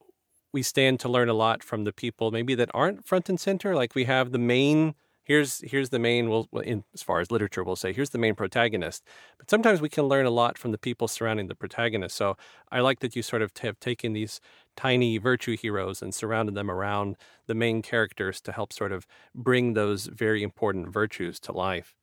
we 0.54 0.64
stand 0.64 1.00
to 1.02 1.10
learn 1.10 1.30
a 1.30 1.34
lot 1.34 1.64
from 1.64 1.84
the 1.84 1.94
people 1.94 2.32
maybe 2.32 2.56
that 2.56 2.70
aren't 2.74 3.06
front 3.06 3.30
and 3.30 3.40
center. 3.40 3.76
Like 3.76 3.96
we 3.96 4.06
have 4.06 4.32
the 4.32 4.38
main 4.40 4.96
here's 5.24 5.60
here's 5.60 5.90
the 5.92 6.00
main 6.00 6.30
well 6.30 6.48
in 6.64 6.84
as 6.94 7.04
far 7.04 7.20
as 7.20 7.30
literature 7.32 7.64
we'll 7.64 7.76
say 7.76 7.94
here's 7.94 8.10
the 8.12 8.18
main 8.18 8.36
protagonist. 8.36 9.04
But 9.38 9.50
sometimes 9.50 9.82
we 9.82 9.90
can 9.90 10.06
learn 10.06 10.26
a 10.26 10.32
lot 10.32 10.58
from 10.58 10.72
the 10.72 10.78
people 10.78 11.08
surrounding 11.08 11.48
the 11.48 11.56
protagonist. 11.56 12.16
So 12.16 12.36
i 12.72 12.80
like 12.82 13.00
that 13.00 13.16
you 13.16 13.22
sort 13.24 13.42
of 13.42 13.52
have 13.62 13.80
taken 13.80 14.14
these 14.14 14.42
tiny 14.76 15.18
virtue 15.18 15.58
heroes 15.58 16.02
and 16.02 16.14
surrounded 16.14 16.56
them 16.56 16.72
around 16.72 17.18
the 17.48 17.56
main 17.56 17.82
characters 17.82 18.42
to 18.42 18.52
help 18.52 18.74
sort 18.74 18.92
of 18.92 19.06
bring 19.36 19.74
those 19.74 20.08
very 20.08 20.44
important 20.44 20.90
virtues 20.94 21.40
to 21.42 21.52
life. 21.52 21.96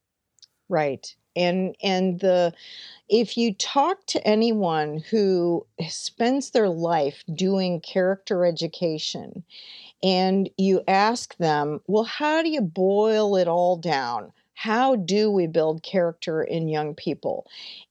Right 0.69 1.15
and 1.39 1.77
and 1.83 2.21
the 2.21 2.53
if 3.09 3.39
you 3.39 3.55
talk 3.55 4.05
to 4.07 4.27
anyone 4.27 5.03
who 5.11 5.67
spends 5.89 6.51
their 6.51 6.69
life 6.69 7.25
doing 7.33 7.81
character 7.81 8.45
education 8.45 9.43
and 10.03 10.51
you 10.59 10.83
ask 10.87 11.37
them, 11.39 11.81
well, 11.87 12.05
how 12.05 12.43
do 12.43 12.51
you 12.51 12.61
boil 12.61 13.37
it 13.37 13.49
all 13.49 13.77
down? 13.77 14.31
How 14.53 14.97
do 14.97 15.31
we 15.31 15.47
build 15.47 15.83
character 15.83 16.43
in 16.43 16.69
young 16.69 16.95
people? 16.95 17.47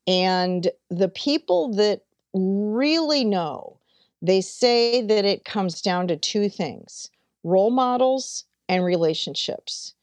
And 0.05 0.69
the 0.89 1.09
people 1.09 1.73
that 1.73 2.01
really 2.33 3.23
know, 3.23 3.79
they 4.21 4.41
say 4.41 5.01
that 5.01 5.25
it 5.25 5.45
comes 5.45 5.81
down 5.81 6.07
to 6.09 6.17
two 6.17 6.49
things 6.49 7.09
role 7.43 7.71
models 7.71 8.43
and 8.69 8.83
relationships 8.83 9.93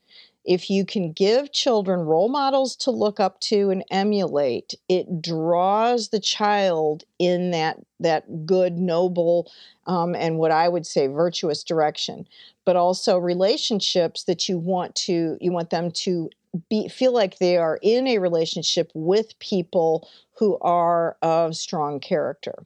if 0.44 0.68
you 0.68 0.84
can 0.84 1.12
give 1.12 1.52
children 1.52 2.00
role 2.00 2.28
models 2.28 2.76
to 2.76 2.90
look 2.90 3.18
up 3.18 3.40
to 3.40 3.70
and 3.70 3.84
emulate 3.90 4.74
it 4.88 5.22
draws 5.22 6.08
the 6.08 6.20
child 6.20 7.04
in 7.18 7.50
that 7.50 7.78
that 8.00 8.46
good 8.46 8.78
noble 8.78 9.50
um, 9.86 10.14
and 10.14 10.38
what 10.38 10.50
i 10.50 10.68
would 10.68 10.86
say 10.86 11.06
virtuous 11.06 11.62
direction 11.62 12.26
but 12.64 12.76
also 12.76 13.18
relationships 13.18 14.24
that 14.24 14.48
you 14.48 14.58
want 14.58 14.94
to 14.94 15.36
you 15.40 15.52
want 15.52 15.70
them 15.70 15.90
to 15.90 16.28
be 16.68 16.88
feel 16.88 17.12
like 17.12 17.38
they 17.38 17.56
are 17.56 17.78
in 17.82 18.06
a 18.06 18.18
relationship 18.18 18.90
with 18.94 19.38
people 19.38 20.08
who 20.36 20.58
are 20.60 21.16
of 21.22 21.56
strong 21.56 22.00
character. 22.00 22.64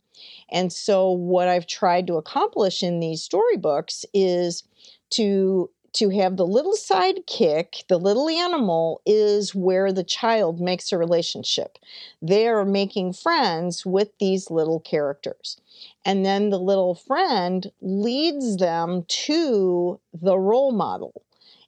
And 0.50 0.72
so 0.72 1.10
what 1.10 1.48
i've 1.48 1.66
tried 1.66 2.06
to 2.06 2.16
accomplish 2.16 2.82
in 2.82 3.00
these 3.00 3.22
storybooks 3.22 4.04
is 4.12 4.64
to 5.10 5.70
to 5.94 6.10
have 6.10 6.36
the 6.36 6.46
little 6.46 6.74
sidekick, 6.74 7.86
the 7.88 7.98
little 7.98 8.28
animal, 8.28 9.00
is 9.06 9.54
where 9.54 9.92
the 9.92 10.04
child 10.04 10.60
makes 10.60 10.92
a 10.92 10.98
relationship. 10.98 11.78
They 12.20 12.46
are 12.46 12.64
making 12.64 13.14
friends 13.14 13.86
with 13.86 14.10
these 14.18 14.50
little 14.50 14.80
characters. 14.80 15.56
And 16.04 16.24
then 16.24 16.50
the 16.50 16.58
little 16.58 16.94
friend 16.94 17.70
leads 17.80 18.56
them 18.56 19.04
to 19.08 20.00
the 20.12 20.38
role 20.38 20.72
model. 20.72 21.22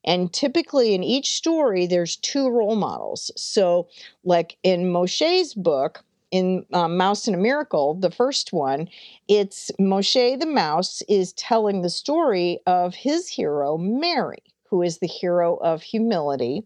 And 0.05 0.33
typically 0.33 0.95
in 0.95 1.05
each 1.05 1.35
story, 1.35 1.87
there's 1.87 2.17
two 2.17 2.49
role 2.49 2.77
models. 2.77 3.31
So, 3.37 3.89
like 4.25 4.57
in 4.63 4.91
Moshe's 4.91 5.55
book, 5.55 6.03
in 6.31 6.65
um, 6.73 6.97
Mouse 6.97 7.27
and 7.27 7.37
a 7.37 7.39
Miracle, 7.39 7.95
the 7.95 8.11
first 8.11 8.53
one, 8.53 8.89
it's 9.29 9.71
Moshe 9.81 10.39
the 10.39 10.47
mouse 10.47 11.03
is 11.09 11.33
telling 11.33 11.83
the 11.83 11.91
story 11.91 12.61
of 12.67 12.95
his 12.95 13.29
hero, 13.29 13.77
Mary, 13.77 14.43
who 14.69 14.83
is 14.83 14.99
the 14.99 15.07
hero 15.07 15.57
of 15.57 15.83
humility. 15.83 16.65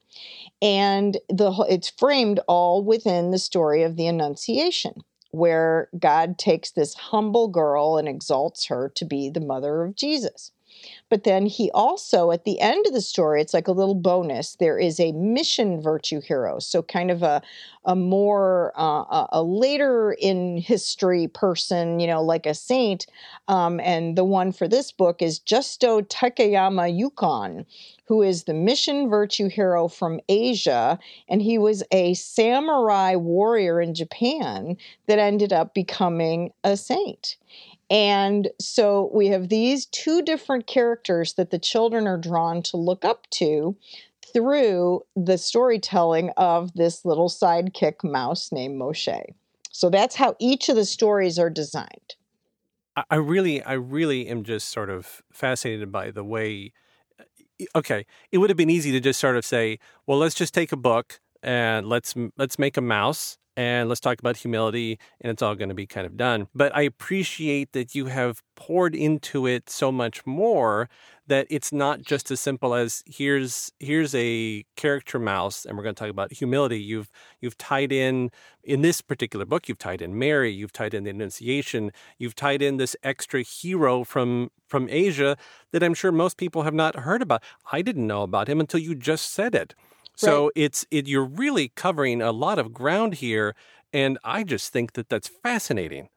And 0.60 1.18
the 1.28 1.52
it's 1.68 1.90
framed 1.90 2.40
all 2.46 2.82
within 2.82 3.30
the 3.30 3.38
story 3.38 3.82
of 3.82 3.96
the 3.96 4.06
Annunciation, 4.06 5.02
where 5.30 5.88
God 5.98 6.38
takes 6.38 6.70
this 6.70 6.94
humble 6.94 7.48
girl 7.48 7.96
and 7.96 8.08
exalts 8.08 8.66
her 8.66 8.90
to 8.96 9.04
be 9.04 9.30
the 9.30 9.40
mother 9.40 9.82
of 9.82 9.96
Jesus. 9.96 10.52
But 11.08 11.24
then 11.24 11.46
he 11.46 11.70
also, 11.72 12.30
at 12.30 12.44
the 12.44 12.60
end 12.60 12.86
of 12.86 12.92
the 12.92 13.00
story, 13.00 13.40
it's 13.40 13.54
like 13.54 13.68
a 13.68 13.72
little 13.72 13.94
bonus. 13.94 14.56
There 14.56 14.78
is 14.78 14.98
a 14.98 15.12
mission 15.12 15.80
virtue 15.80 16.20
hero. 16.20 16.58
So, 16.58 16.82
kind 16.82 17.10
of 17.10 17.22
a, 17.22 17.42
a 17.84 17.94
more, 17.94 18.72
uh, 18.76 19.26
a 19.30 19.42
later 19.42 20.16
in 20.18 20.58
history 20.58 21.28
person, 21.28 22.00
you 22.00 22.06
know, 22.06 22.22
like 22.22 22.46
a 22.46 22.54
saint. 22.54 23.06
Um, 23.48 23.80
and 23.80 24.16
the 24.16 24.24
one 24.24 24.52
for 24.52 24.66
this 24.66 24.90
book 24.90 25.22
is 25.22 25.38
Justo 25.38 26.00
Takayama 26.00 26.94
Ukon, 26.94 27.66
who 28.06 28.22
is 28.22 28.44
the 28.44 28.54
mission 28.54 29.08
virtue 29.08 29.48
hero 29.48 29.88
from 29.88 30.20
Asia. 30.28 30.98
And 31.28 31.42
he 31.42 31.58
was 31.58 31.82
a 31.90 32.14
samurai 32.14 33.14
warrior 33.16 33.80
in 33.80 33.94
Japan 33.94 34.76
that 35.06 35.18
ended 35.18 35.52
up 35.52 35.74
becoming 35.74 36.52
a 36.64 36.76
saint. 36.76 37.36
And 37.90 38.50
so 38.60 39.10
we 39.12 39.28
have 39.28 39.48
these 39.48 39.86
two 39.86 40.22
different 40.22 40.66
characters 40.66 41.34
that 41.34 41.50
the 41.50 41.58
children 41.58 42.06
are 42.06 42.18
drawn 42.18 42.62
to 42.64 42.76
look 42.76 43.04
up 43.04 43.28
to 43.32 43.76
through 44.32 45.02
the 45.14 45.38
storytelling 45.38 46.30
of 46.36 46.72
this 46.74 47.04
little 47.04 47.28
sidekick 47.28 48.02
mouse 48.02 48.50
named 48.50 48.80
Moshe. 48.80 49.24
So 49.70 49.90
that's 49.90 50.16
how 50.16 50.34
each 50.38 50.68
of 50.68 50.76
the 50.76 50.84
stories 50.84 51.38
are 51.38 51.50
designed. 51.50 52.14
I 53.10 53.16
really, 53.16 53.62
I 53.62 53.72
really 53.72 54.28
am 54.28 54.44
just 54.44 54.68
sort 54.68 54.88
of 54.88 55.22
fascinated 55.32 55.90
by 55.90 56.10
the 56.10 56.24
way. 56.24 56.72
Uh, 57.18 57.64
okay, 57.76 58.06
it 58.30 58.38
would 58.38 58.50
have 58.50 58.56
been 58.56 58.70
easy 58.70 58.92
to 58.92 59.00
just 59.00 59.18
sort 59.18 59.36
of 59.36 59.44
say, 59.44 59.80
"Well, 60.06 60.18
let's 60.18 60.36
just 60.36 60.54
take 60.54 60.70
a 60.70 60.76
book 60.76 61.20
and 61.42 61.88
let's 61.88 62.14
let's 62.36 62.56
make 62.56 62.76
a 62.76 62.80
mouse 62.80 63.36
and 63.56 63.88
let's 63.88 64.00
talk 64.00 64.18
about 64.18 64.36
humility 64.36 64.98
and 65.20 65.30
it's 65.30 65.42
all 65.42 65.54
going 65.54 65.68
to 65.68 65.74
be 65.74 65.86
kind 65.86 66.06
of 66.06 66.16
done. 66.16 66.48
But 66.54 66.74
i 66.74 66.82
appreciate 66.82 67.72
that 67.72 67.94
you 67.94 68.06
have 68.06 68.42
poured 68.56 68.94
into 68.94 69.46
it 69.46 69.68
so 69.68 69.90
much 69.90 70.24
more 70.26 70.88
that 71.26 71.46
it's 71.48 71.72
not 71.72 72.02
just 72.02 72.30
as 72.30 72.38
simple 72.40 72.74
as 72.74 73.02
here's 73.06 73.72
here's 73.80 74.14
a 74.14 74.64
character 74.76 75.18
mouse 75.18 75.64
and 75.64 75.76
we're 75.76 75.82
going 75.82 75.94
to 75.94 75.98
talk 75.98 76.10
about 76.10 76.32
humility. 76.32 76.80
You've 76.80 77.10
you've 77.40 77.56
tied 77.58 77.92
in 77.92 78.30
in 78.62 78.82
this 78.82 79.00
particular 79.00 79.44
book 79.44 79.68
you've 79.68 79.78
tied 79.78 80.00
in 80.00 80.18
mary 80.18 80.50
you've 80.50 80.72
tied 80.72 80.94
in 80.94 81.04
the 81.04 81.10
annunciation 81.10 81.92
you've 82.18 82.34
tied 82.34 82.62
in 82.62 82.78
this 82.78 82.96
extra 83.02 83.42
hero 83.42 84.04
from 84.04 84.50
from 84.66 84.88
asia 84.90 85.36
that 85.70 85.82
i'm 85.82 85.92
sure 85.92 86.10
most 86.10 86.38
people 86.38 86.62
have 86.62 86.72
not 86.72 86.96
heard 86.96 87.20
about. 87.20 87.42
I 87.72 87.82
didn't 87.82 88.06
know 88.06 88.22
about 88.22 88.48
him 88.48 88.60
until 88.60 88.80
you 88.80 88.94
just 88.94 89.32
said 89.32 89.54
it 89.54 89.74
so 90.16 90.44
right. 90.44 90.52
it's 90.54 90.86
it, 90.90 91.08
you're 91.08 91.24
really 91.24 91.68
covering 91.68 92.22
a 92.22 92.32
lot 92.32 92.58
of 92.58 92.72
ground 92.72 93.14
here, 93.14 93.54
and 93.92 94.18
I 94.24 94.44
just 94.44 94.72
think 94.72 94.94
that 94.94 95.08
that's 95.08 95.28
fascinating. 95.28 96.08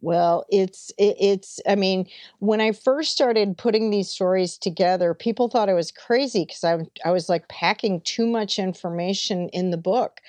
Well, 0.00 0.44
it's 0.50 0.90
it, 0.98 1.16
it's 1.20 1.60
I 1.66 1.76
mean, 1.76 2.08
when 2.40 2.60
I 2.60 2.72
first 2.72 3.12
started 3.12 3.56
putting 3.56 3.90
these 3.90 4.10
stories 4.10 4.58
together, 4.58 5.14
people 5.14 5.48
thought 5.48 5.68
I 5.68 5.74
was 5.74 5.92
crazy 5.92 6.44
because 6.44 6.64
I 6.64 6.78
I 7.04 7.12
was 7.12 7.28
like 7.28 7.48
packing 7.48 8.00
too 8.02 8.26
much 8.26 8.58
information 8.58 9.48
in 9.50 9.70
the 9.70 9.76
book. 9.76 10.20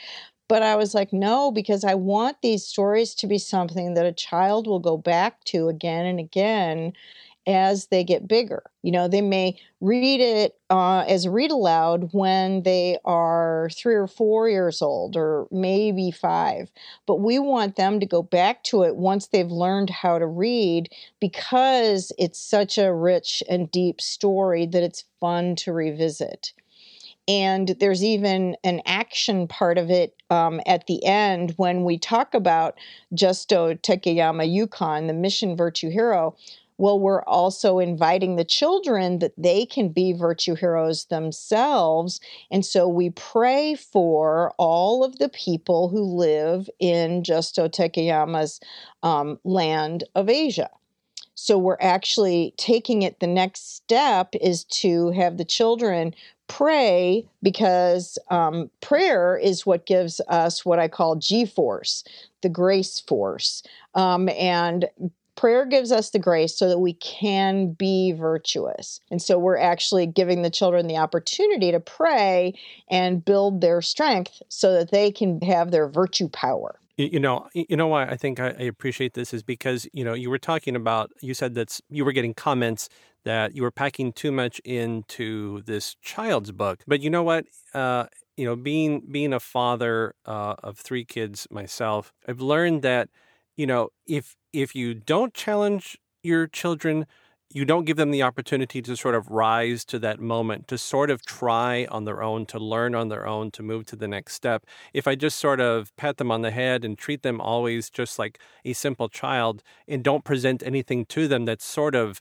But 0.49 0.63
I 0.63 0.75
was 0.75 0.93
like, 0.93 1.13
no, 1.13 1.51
because 1.51 1.83
I 1.85 1.95
want 1.95 2.37
these 2.43 2.65
stories 2.65 3.15
to 3.15 3.27
be 3.27 3.39
something 3.39 3.95
that 3.95 4.05
a 4.05 4.13
child 4.13 4.67
will 4.67 4.79
go 4.79 4.97
back 4.97 5.43
to 5.45 5.69
again 5.69 6.05
and 6.05 6.19
again 6.19 6.93
as 7.45 7.87
they 7.87 8.03
get 8.03 8.27
bigger. 8.27 8.63
You 8.81 8.91
know, 8.91 9.07
they 9.07 9.21
may 9.21 9.59
read 9.81 10.21
it 10.21 10.55
uh, 10.69 11.05
as 11.07 11.27
read 11.27 11.51
aloud 11.51 12.09
when 12.13 12.63
they 12.63 12.97
are 13.05 13.69
three 13.75 13.95
or 13.95 14.07
four 14.07 14.49
years 14.49 14.81
old, 14.81 15.15
or 15.15 15.47
maybe 15.51 16.11
five. 16.11 16.71
But 17.05 17.19
we 17.19 17.39
want 17.39 17.75
them 17.75 17.99
to 17.99 18.05
go 18.05 18.23
back 18.23 18.63
to 18.65 18.83
it 18.83 18.95
once 18.95 19.27
they've 19.27 19.51
learned 19.51 19.89
how 19.89 20.19
to 20.19 20.27
read 20.27 20.89
because 21.19 22.11
it's 22.17 22.39
such 22.39 22.77
a 22.77 22.93
rich 22.93 23.43
and 23.49 23.69
deep 23.71 23.99
story 23.99 24.65
that 24.65 24.83
it's 24.83 25.05
fun 25.19 25.55
to 25.57 25.73
revisit. 25.73 26.53
And 27.27 27.69
there's 27.79 28.03
even 28.03 28.57
an 28.65 28.81
action 28.85 29.47
part 29.47 29.77
of 29.77 29.89
it 29.89 30.13
um, 30.29 30.59
at 30.65 30.87
the 30.87 31.05
end 31.05 31.53
when 31.55 31.85
we 31.85 31.97
talk 31.97 32.33
about 32.33 32.77
Justo 33.13 33.75
Takayama 33.75 34.49
Ukon, 34.51 35.07
the 35.07 35.13
mission 35.13 35.55
virtue 35.55 35.89
hero 35.89 36.35
well, 36.77 36.99
we're 36.99 37.23
also 37.23 37.79
inviting 37.79 38.35
the 38.35 38.45
children 38.45 39.19
that 39.19 39.33
they 39.37 39.65
can 39.65 39.89
be 39.89 40.13
virtue 40.13 40.55
heroes 40.55 41.05
themselves. 41.05 42.19
And 42.51 42.65
so 42.65 42.87
we 42.87 43.11
pray 43.11 43.75
for 43.75 44.53
all 44.57 45.03
of 45.03 45.19
the 45.19 45.29
people 45.29 45.89
who 45.89 46.01
live 46.01 46.69
in 46.79 47.23
Justo 47.23 47.67
Takayama's 47.67 48.59
um, 49.03 49.39
land 49.43 50.03
of 50.15 50.29
Asia. 50.29 50.69
So 51.35 51.57
we're 51.57 51.77
actually 51.81 52.53
taking 52.57 53.01
it 53.01 53.19
the 53.19 53.27
next 53.27 53.75
step 53.75 54.29
is 54.39 54.63
to 54.65 55.11
have 55.11 55.37
the 55.37 55.45
children 55.45 56.13
pray 56.47 57.25
because 57.41 58.17
um, 58.29 58.69
prayer 58.81 59.37
is 59.37 59.65
what 59.65 59.85
gives 59.85 60.21
us 60.27 60.65
what 60.65 60.79
I 60.79 60.87
call 60.87 61.15
G 61.15 61.45
force, 61.45 62.03
the 62.41 62.49
grace 62.49 62.99
force. 62.99 63.63
Um, 63.95 64.29
and 64.29 64.85
prayer 65.35 65.65
gives 65.65 65.91
us 65.91 66.09
the 66.09 66.19
grace 66.19 66.57
so 66.57 66.69
that 66.69 66.79
we 66.79 66.93
can 66.93 67.73
be 67.73 68.11
virtuous. 68.11 68.99
And 69.11 69.21
so 69.21 69.37
we're 69.37 69.57
actually 69.57 70.05
giving 70.05 70.41
the 70.41 70.49
children 70.49 70.87
the 70.87 70.97
opportunity 70.97 71.71
to 71.71 71.79
pray 71.79 72.53
and 72.89 73.23
build 73.23 73.61
their 73.61 73.81
strength 73.81 74.41
so 74.49 74.73
that 74.73 74.91
they 74.91 75.11
can 75.11 75.41
have 75.41 75.71
their 75.71 75.87
virtue 75.87 76.29
power. 76.29 76.79
You 76.95 77.19
know, 77.19 77.49
you 77.55 77.75
know 77.75 77.87
why 77.87 78.05
I 78.05 78.15
think 78.17 78.39
I 78.39 78.49
appreciate 78.49 79.15
this 79.15 79.33
is 79.33 79.41
because 79.41 79.87
you 79.93 80.03
know 80.03 80.13
you 80.13 80.29
were 80.29 80.37
talking 80.37 80.75
about 80.75 81.11
you 81.21 81.33
said 81.33 81.55
that 81.55 81.79
you 81.89 82.05
were 82.05 82.11
getting 82.11 82.35
comments 82.35 82.87
that 83.23 83.55
you 83.55 83.63
were 83.63 83.71
packing 83.71 84.13
too 84.13 84.31
much 84.31 84.59
into 84.59 85.63
this 85.63 85.95
child's 86.03 86.51
book, 86.51 86.83
but 86.85 87.01
you 87.01 87.09
know 87.09 87.23
what? 87.23 87.45
Uh, 87.73 88.05
you 88.37 88.45
know, 88.45 88.55
being 88.55 89.01
being 89.11 89.33
a 89.33 89.39
father 89.39 90.13
uh, 90.27 90.53
of 90.61 90.77
three 90.77 91.03
kids 91.03 91.47
myself, 91.49 92.13
I've 92.27 92.41
learned 92.41 92.83
that 92.83 93.09
you 93.57 93.67
know 93.67 93.89
if 94.07 94.35
if 94.53 94.75
you 94.75 94.93
don't 94.93 95.33
challenge 95.33 95.97
your 96.23 96.47
children, 96.47 97.05
you 97.49 97.65
don't 97.65 97.85
give 97.85 97.97
them 97.97 98.11
the 98.11 98.23
opportunity 98.23 98.81
to 98.81 98.95
sort 98.95 99.13
of 99.15 99.29
rise 99.29 99.85
to 99.85 99.99
that 99.99 100.19
moment, 100.19 100.67
to 100.69 100.77
sort 100.77 101.09
of 101.11 101.23
try 101.25 101.85
on 101.91 102.05
their 102.05 102.23
own, 102.23 102.45
to 102.47 102.57
learn 102.59 102.95
on 102.95 103.09
their 103.09 103.27
own, 103.27 103.51
to 103.51 103.61
move 103.63 103.85
to 103.87 103.95
the 103.95 104.07
next 104.07 104.33
step. 104.33 104.65
If 104.93 105.07
I 105.07 105.15
just 105.15 105.37
sort 105.39 105.59
of 105.61 105.95
pat 105.97 106.17
them 106.17 106.31
on 106.31 106.41
the 106.41 106.51
head 106.51 106.83
and 106.85 106.97
treat 106.97 107.21
them 107.21 107.39
always 107.41 107.89
just 107.89 108.17
like 108.17 108.39
a 108.65 108.73
simple 108.73 109.09
child 109.09 109.61
and 109.87 110.03
don't 110.03 110.23
present 110.23 110.63
anything 110.63 111.05
to 111.07 111.27
them 111.27 111.45
that's 111.45 111.65
sort 111.65 111.95
of 111.95 112.19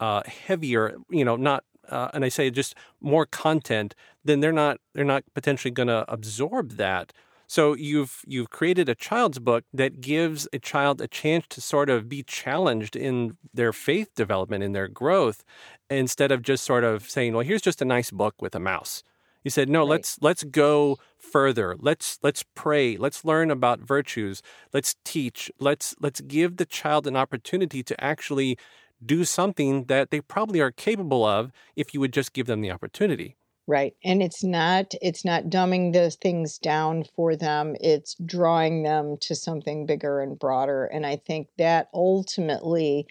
uh, 0.00 0.22
heavier, 0.26 0.96
you 1.10 1.24
know, 1.24 1.36
not 1.36 1.64
uh, 1.88 2.08
and 2.14 2.24
I 2.24 2.28
say 2.30 2.50
just 2.50 2.74
more 3.00 3.26
content, 3.26 3.94
then 4.24 4.40
they're 4.40 4.52
not 4.52 4.78
they're 4.94 5.04
not 5.04 5.22
potentially 5.34 5.70
going 5.70 5.88
to 5.88 6.04
absorb 6.12 6.72
that. 6.72 7.12
So 7.46 7.74
you've 7.74 8.22
you've 8.26 8.50
created 8.50 8.88
a 8.88 8.94
child's 8.94 9.38
book 9.38 9.64
that 9.72 10.00
gives 10.00 10.48
a 10.52 10.58
child 10.58 11.00
a 11.00 11.08
chance 11.08 11.46
to 11.50 11.60
sort 11.60 11.90
of 11.90 12.08
be 12.08 12.22
challenged 12.22 12.96
in 12.96 13.36
their 13.52 13.72
faith 13.72 14.14
development 14.14 14.64
in 14.64 14.72
their 14.72 14.88
growth 14.88 15.44
instead 15.90 16.32
of 16.32 16.42
just 16.42 16.64
sort 16.64 16.84
of 16.84 17.08
saying, 17.08 17.34
"Well, 17.34 17.44
here's 17.44 17.62
just 17.62 17.82
a 17.82 17.84
nice 17.84 18.10
book 18.10 18.40
with 18.40 18.54
a 18.54 18.60
mouse." 18.60 19.02
You 19.44 19.50
said, 19.50 19.68
"No, 19.68 19.80
right. 19.80 19.90
let's 19.90 20.18
let's 20.22 20.44
go 20.44 20.98
further. 21.18 21.76
Let's 21.78 22.18
let's 22.22 22.44
pray. 22.54 22.96
Let's 22.96 23.24
learn 23.24 23.50
about 23.50 23.80
virtues. 23.80 24.42
Let's 24.72 24.96
teach. 25.04 25.50
Let's 25.60 25.94
let's 26.00 26.20
give 26.22 26.56
the 26.56 26.66
child 26.66 27.06
an 27.06 27.16
opportunity 27.16 27.82
to 27.82 28.02
actually 28.02 28.58
do 29.04 29.24
something 29.24 29.84
that 29.84 30.10
they 30.10 30.20
probably 30.22 30.60
are 30.60 30.70
capable 30.70 31.24
of 31.26 31.52
if 31.76 31.92
you 31.92 32.00
would 32.00 32.12
just 32.12 32.32
give 32.32 32.46
them 32.46 32.62
the 32.62 32.70
opportunity." 32.70 33.36
Right. 33.66 33.94
And 34.04 34.22
it's 34.22 34.44
not 34.44 34.92
it's 35.00 35.24
not 35.24 35.44
dumbing 35.44 35.94
those 35.94 36.16
things 36.16 36.58
down 36.58 37.04
for 37.16 37.34
them. 37.34 37.76
It's 37.80 38.14
drawing 38.24 38.82
them 38.82 39.16
to 39.22 39.34
something 39.34 39.86
bigger 39.86 40.20
and 40.20 40.38
broader. 40.38 40.84
And 40.84 41.06
I 41.06 41.16
think 41.16 41.48
that 41.56 41.88
ultimately, 41.94 43.06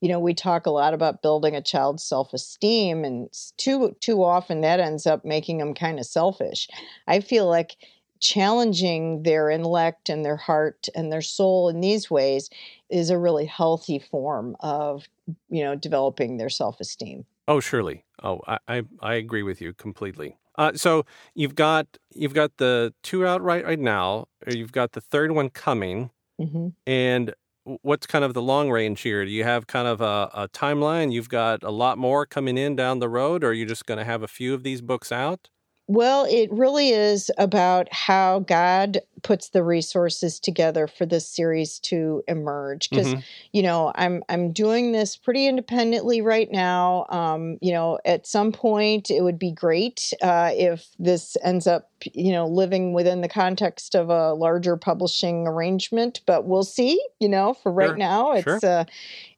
you 0.00 0.10
know, 0.10 0.20
we 0.20 0.34
talk 0.34 0.66
a 0.66 0.70
lot 0.70 0.92
about 0.92 1.22
building 1.22 1.56
a 1.56 1.62
child's 1.62 2.04
self-esteem 2.04 3.02
and 3.02 3.30
too 3.56 3.96
too 4.00 4.22
often 4.22 4.60
that 4.60 4.78
ends 4.78 5.06
up 5.06 5.24
making 5.24 5.56
them 5.56 5.72
kind 5.72 5.98
of 5.98 6.04
selfish. 6.04 6.68
I 7.06 7.20
feel 7.20 7.46
like 7.48 7.76
challenging 8.20 9.22
their 9.22 9.48
intellect 9.48 10.10
and 10.10 10.22
their 10.22 10.36
heart 10.36 10.86
and 10.94 11.10
their 11.10 11.22
soul 11.22 11.70
in 11.70 11.80
these 11.80 12.10
ways 12.10 12.50
is 12.90 13.08
a 13.08 13.18
really 13.18 13.46
healthy 13.46 13.98
form 13.98 14.54
of, 14.60 15.08
you 15.48 15.64
know, 15.64 15.74
developing 15.74 16.36
their 16.36 16.50
self-esteem. 16.50 17.24
Oh, 17.48 17.60
surely. 17.60 18.03
Oh, 18.24 18.40
I 18.48 18.58
I, 18.66 18.82
I 19.00 19.14
agree 19.14 19.44
with 19.44 19.60
you 19.60 19.72
completely. 19.74 20.38
Uh, 20.56 20.72
so 20.74 21.04
you've 21.34 21.54
got 21.54 21.86
you've 22.14 22.34
got 22.34 22.56
the 22.56 22.94
two 23.02 23.26
out 23.26 23.42
right 23.42 23.64
right 23.64 23.78
now. 23.78 24.26
You've 24.48 24.72
got 24.72 24.92
the 24.92 25.00
third 25.00 25.32
one 25.32 25.50
coming, 25.50 26.10
mm-hmm. 26.40 26.68
and 26.86 27.34
what's 27.82 28.06
kind 28.06 28.24
of 28.24 28.34
the 28.34 28.42
long 28.42 28.70
range 28.70 29.00
here? 29.02 29.24
Do 29.24 29.30
you 29.30 29.44
have 29.44 29.66
kind 29.66 29.88
of 29.88 30.00
a, 30.00 30.30
a, 30.34 30.48
timeline? 30.48 31.12
You've 31.12 31.30
got 31.30 31.62
a 31.62 31.70
lot 31.70 31.96
more 31.98 32.26
coming 32.26 32.58
in 32.58 32.76
down 32.76 32.98
the 32.98 33.08
road, 33.08 33.42
or 33.42 33.48
are 33.48 33.52
you 33.52 33.66
just 33.66 33.86
going 33.86 33.98
to 33.98 34.04
have 34.04 34.22
a 34.22 34.28
few 34.28 34.54
of 34.54 34.62
these 34.62 34.82
books 34.82 35.10
out? 35.10 35.48
Well, 35.86 36.24
it 36.28 36.50
really 36.50 36.90
is 36.90 37.30
about 37.36 37.92
how 37.92 38.40
God 38.40 39.00
puts 39.24 39.48
the 39.48 39.64
resources 39.64 40.38
together 40.38 40.86
for 40.86 41.06
this 41.06 41.26
series 41.26 41.80
to 41.80 42.22
emerge 42.28 42.90
because 42.90 43.08
mm-hmm. 43.08 43.20
you 43.52 43.62
know 43.62 43.90
i'm 43.96 44.22
i'm 44.28 44.52
doing 44.52 44.92
this 44.92 45.16
pretty 45.16 45.46
independently 45.48 46.20
right 46.20 46.52
now 46.52 47.06
um, 47.08 47.56
you 47.60 47.72
know 47.72 47.98
at 48.04 48.26
some 48.26 48.52
point 48.52 49.10
it 49.10 49.22
would 49.22 49.38
be 49.38 49.50
great 49.50 50.12
uh, 50.22 50.50
if 50.52 50.86
this 50.98 51.36
ends 51.42 51.66
up 51.66 51.90
you 52.12 52.32
know 52.32 52.46
living 52.46 52.92
within 52.92 53.20
the 53.20 53.28
context 53.28 53.94
of 53.94 54.10
a 54.10 54.34
larger 54.34 54.76
publishing 54.76 55.46
arrangement 55.46 56.20
but 56.26 56.46
we'll 56.46 56.64
see 56.64 57.02
you 57.20 57.28
know 57.28 57.54
for 57.54 57.72
right 57.72 57.88
sure. 57.88 57.96
now 57.96 58.32
it's 58.32 58.44
sure. 58.44 58.60
uh, 58.62 58.84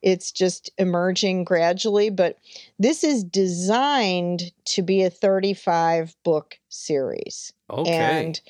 it's 0.02 0.31
just 0.33 0.70
emerging 0.79 1.44
gradually 1.44 2.11
but 2.11 2.38
this 2.79 3.05
is 3.05 3.24
designed 3.24 4.52
to 4.64 4.83
be 4.83 5.02
a 5.02 5.11
35 5.11 6.16
book 6.24 6.59
series 6.68 7.52
okay. 7.70 7.90
and 7.90 8.40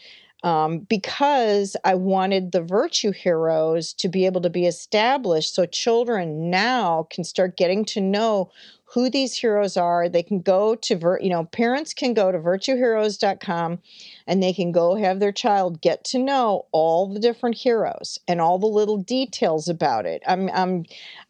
um, 0.43 0.81
because 0.81 1.77
I 1.85 1.95
wanted 1.95 2.53
the 2.53 2.63
virtue 2.63 3.11
heroes 3.11 3.93
to 3.95 4.09
be 4.09 4.27
able 4.27 4.43
to 4.43 4.51
be 4.51 4.67
established 4.67 5.55
so 5.55 5.67
children 5.67 6.51
now 6.51 7.09
can 7.11 7.25
start 7.25 7.57
getting 7.57 7.85
to 7.87 8.01
know 8.01 8.51
who 8.87 9.11
these 9.11 9.35
heroes 9.35 9.77
are. 9.77 10.09
They 10.09 10.23
can 10.23 10.41
go 10.41 10.77
to, 10.77 11.19
you 11.21 11.29
know, 11.29 11.45
parents 11.47 11.93
can 11.93 12.15
go 12.15 12.31
to 12.31 12.39
virtueheroes.com 12.39 13.81
and 14.29 14.43
they 14.43 14.53
can 14.53 14.71
go 14.71 14.95
have 14.95 15.19
their 15.19 15.33
child 15.33 15.81
get 15.81 16.05
to 16.05 16.19
know 16.19 16.67
all 16.71 17.13
the 17.13 17.19
different 17.19 17.57
heroes 17.57 18.19
and 18.29 18.41
all 18.41 18.59
the 18.59 18.67
little 18.67 18.97
details 18.97 19.69
about 19.69 20.07
it. 20.07 20.23
I'm, 20.27 20.49
I'm, 20.51 20.85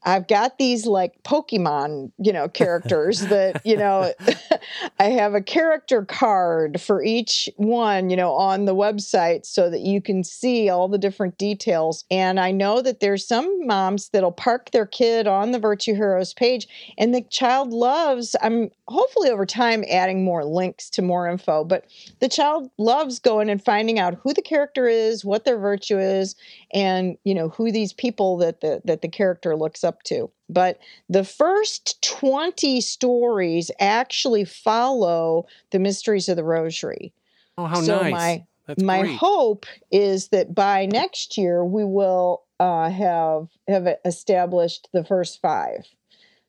I've 0.05 0.29
got 0.29 0.59
these 0.59 0.87
like 0.87 1.23
Pokemon, 1.23 2.13
you 2.19 2.33
know, 2.33 2.47
characters 2.47 3.21
that, 3.29 3.65
you 3.65 3.77
know, 3.77 4.13
I 5.01 5.05
have 5.05 5.35
a 5.35 5.43
character 5.43 6.05
card 6.05 6.79
for 6.81 7.03
each 7.03 7.49
one, 7.57 8.11
you 8.11 8.17
know, 8.17 8.33
on 8.33 8.67
the 8.67 8.75
website 8.75 9.47
so 9.47 9.71
that 9.71 9.81
you 9.81 10.03
can 10.03 10.25
see 10.25 10.69
all 10.69 10.89
the 10.89 10.99
different 10.99 11.39
details. 11.39 12.05
And 12.11 12.39
I 12.39 12.51
know 12.51 12.83
that 12.83 13.01
there's 13.01 13.27
some 13.27 13.67
moms 13.67 14.11
that'll 14.11 14.31
park 14.31 14.73
their 14.73 14.87
kid 14.87 15.27
on 15.27 15.53
the 15.53 15.59
Virtue 15.59 15.95
Heroes 15.95 16.35
page 16.35 16.69
and 16.99 17.15
the 17.15 17.23
child 17.23 17.46
loves, 17.55 18.35
I'm 18.43 18.71
hopefully 18.89 19.31
over 19.31 19.47
time 19.47 19.85
adding 19.91 20.25
more 20.25 20.45
links 20.45 20.91
to 20.91 21.03
more 21.03 21.29
info, 21.29 21.65
but 21.65 21.85
the 22.21 22.29
child 22.29 22.71
loves 22.79 23.19
going 23.19 23.49
and 23.49 23.63
finding 23.63 23.99
out 23.99 24.15
who 24.23 24.33
the 24.33 24.43
character 24.43 24.87
is, 24.89 25.25
what 25.25 25.45
their 25.45 25.59
virtue 25.59 25.99
is, 25.99 26.35
and 26.73 27.17
you 27.25 27.35
know 27.35 27.49
who 27.51 27.71
these 27.71 27.93
people 27.93 28.37
that 28.39 28.61
the 28.61 28.81
that 28.85 29.03
the 29.03 29.09
character 29.09 29.57
looks 29.57 29.85
up 29.85 30.03
to. 30.05 30.31
But 30.49 30.79
the 31.09 31.25
first 31.25 32.03
20 32.03 32.81
stories 32.81 33.71
actually 33.81 34.45
follow 34.45 35.47
the 35.71 35.79
mysteries 35.79 36.29
of 36.29 36.37
the 36.37 36.45
rosary. 36.45 37.13
Oh, 37.59 37.67
how 37.67 37.81
so 37.81 38.03
nice. 38.03 38.13
My, 38.13 38.45
That's 38.67 38.83
my 38.83 39.01
great. 39.01 39.17
hope 39.17 39.67
is 39.91 40.29
that 40.29 40.55
by 40.55 40.87
next 40.87 41.39
year 41.39 41.65
we 41.65 41.85
will 41.85 42.45
uh, 42.61 42.91
have 42.91 43.49
have 43.69 43.89
established 44.05 44.89
the 44.93 45.05
first 45.05 45.41
five 45.41 45.87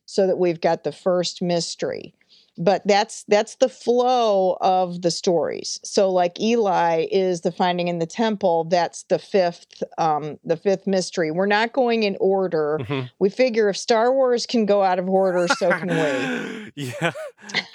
so 0.08 0.26
that 0.26 0.38
we've 0.38 0.62
got 0.62 0.84
the 0.84 0.92
first 0.92 1.42
mystery. 1.42 2.14
But 2.56 2.82
that's 2.86 3.24
that's 3.28 3.56
the 3.56 3.68
flow 3.68 4.56
of 4.60 5.02
the 5.02 5.12
stories. 5.12 5.78
So 5.84 6.10
like 6.10 6.40
eli 6.40 7.06
is 7.12 7.42
the 7.42 7.52
finding 7.52 7.86
in 7.88 8.00
the 8.00 8.06
temple 8.06 8.64
that's 8.64 9.04
the 9.04 9.18
fifth 9.18 9.82
um 9.98 10.38
the 10.44 10.56
fifth 10.56 10.86
mystery. 10.86 11.30
We're 11.30 11.46
not 11.46 11.72
going 11.72 12.02
in 12.04 12.16
order. 12.20 12.78
Mm-hmm. 12.80 13.06
we 13.20 13.28
figure 13.28 13.68
if 13.68 13.76
star 13.76 14.12
wars 14.12 14.46
can 14.46 14.64
go 14.66 14.82
out 14.82 14.98
of 14.98 15.08
order 15.08 15.46
so 15.46 15.70
can 15.70 15.88
we. 15.88 16.72
Yeah 16.74 17.12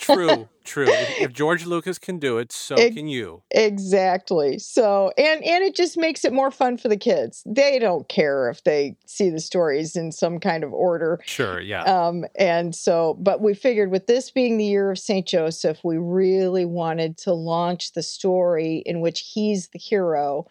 true 0.03 0.49
true. 0.63 0.87
If, 0.87 1.21
if, 1.21 1.33
george 1.33 1.65
lucas 1.65 1.99
can 1.99 2.19
do 2.19 2.37
it 2.37 2.51
so 2.51 2.75
it, 2.75 2.95
can 2.95 3.07
you. 3.07 3.43
exactly. 3.51 4.59
So 4.59 5.11
and 5.17 5.43
and 5.43 5.63
it 5.63 5.75
just 5.75 5.97
makes 5.97 6.25
it 6.25 6.33
more 6.33 6.51
fun 6.51 6.77
for 6.77 6.87
the 6.87 6.97
kids. 6.97 7.43
They 7.45 7.79
don't 7.79 8.07
care 8.07 8.49
if 8.49 8.63
they 8.63 8.95
see 9.05 9.29
the 9.29 9.39
stories 9.39 9.95
in 9.95 10.11
some 10.11 10.39
kind 10.39 10.63
of 10.63 10.73
order. 10.73 11.19
Sure 11.25 11.59
yeah. 11.59 11.83
Um 11.83 12.25
and 12.35 12.75
so 12.75 13.15
but 13.19 13.41
we 13.41 13.53
figured 13.53 13.91
with 13.91 14.07
this 14.07 14.31
being 14.31 14.57
the 14.57 14.65
year 14.65 14.91
of 14.91 14.99
saint 14.99 15.27
joseph 15.27 15.79
we 15.83 15.97
really 15.97 16.65
wanted 16.65 17.17
to 17.19 17.33
launch 17.33 17.93
the 17.93 18.03
story 18.03 18.83
in 18.85 19.01
which 19.01 19.31
he's 19.33 19.69
the 19.69 19.79
hero 19.79 20.47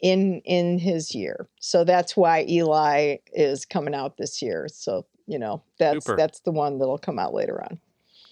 in 0.00 0.40
in 0.44 0.78
his 0.78 1.14
year. 1.14 1.48
So 1.60 1.84
that's 1.84 2.16
why 2.16 2.44
eli 2.48 3.16
is 3.32 3.64
coming 3.64 3.94
out 3.94 4.16
this 4.16 4.42
year. 4.42 4.68
So 4.68 5.06
you 5.26 5.38
know 5.38 5.62
that's 5.78 6.04
Super. 6.04 6.16
that's 6.16 6.40
the 6.40 6.52
one 6.52 6.78
that'll 6.78 6.98
come 6.98 7.18
out 7.18 7.34
later 7.34 7.62
on 7.62 7.80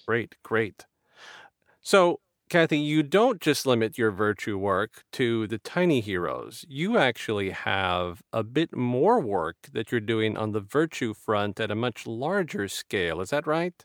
great 0.07 0.35
great 0.43 0.87
so, 1.83 2.21
Kathy, 2.51 2.79
you 2.79 3.03
don't 3.03 3.41
just 3.41 3.67
limit 3.67 3.99
your 3.99 4.11
virtue 4.11 4.59
work 4.59 5.05
to 5.13 5.47
the 5.47 5.59
tiny 5.59 6.01
heroes. 6.01 6.65
You 6.69 6.99
actually 6.99 7.51
have 7.51 8.23
a 8.33 8.43
bit 8.43 8.75
more 8.77 9.21
work 9.21 9.57
that 9.73 9.91
you're 9.93 10.01
doing 10.01 10.37
on 10.37 10.53
the 10.53 10.61
virtue 10.61 11.15
front 11.15 11.61
at 11.61 11.71
a 11.71 11.75
much 11.75 12.07
larger 12.07 12.69
scale. 12.69 13.21
Is 13.21 13.31
that 13.31 13.47
right? 13.47 13.85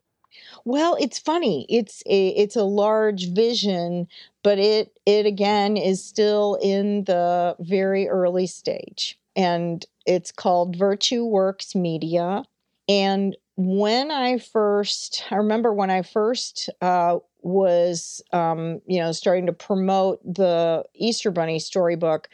Well, 0.66 0.96
it's 1.00 1.20
funny. 1.20 1.66
It's 1.70 2.04
a 2.06 2.30
it's 2.30 2.56
a 2.56 2.64
large 2.64 3.30
vision, 3.30 4.08
but 4.44 4.60
it 4.60 4.92
it 5.06 5.26
again 5.26 5.78
is 5.78 6.04
still 6.04 6.58
in 6.62 7.06
the 7.06 7.56
very 7.60 8.08
early 8.08 8.48
stage. 8.48 9.18
and 9.36 9.86
it's 10.06 10.32
called 10.32 10.76
Virtue 10.76 11.24
Works 11.24 11.76
Media. 11.76 12.44
And 12.88 13.38
when 13.62 14.10
I 14.10 14.38
first, 14.38 15.26
I 15.32 15.36
remember 15.36 15.74
when 15.74 15.90
I 15.90 16.02
first 16.02 16.70
uh, 16.82 17.18
was, 17.42 18.22
um, 18.32 18.82
you 18.88 19.02
know, 19.02 19.12
starting 19.12 19.48
to 19.48 19.54
promote 19.54 20.22
the 20.24 20.86
Easter 20.96 21.30
Bunny 21.30 21.60
storybook, 21.60 22.30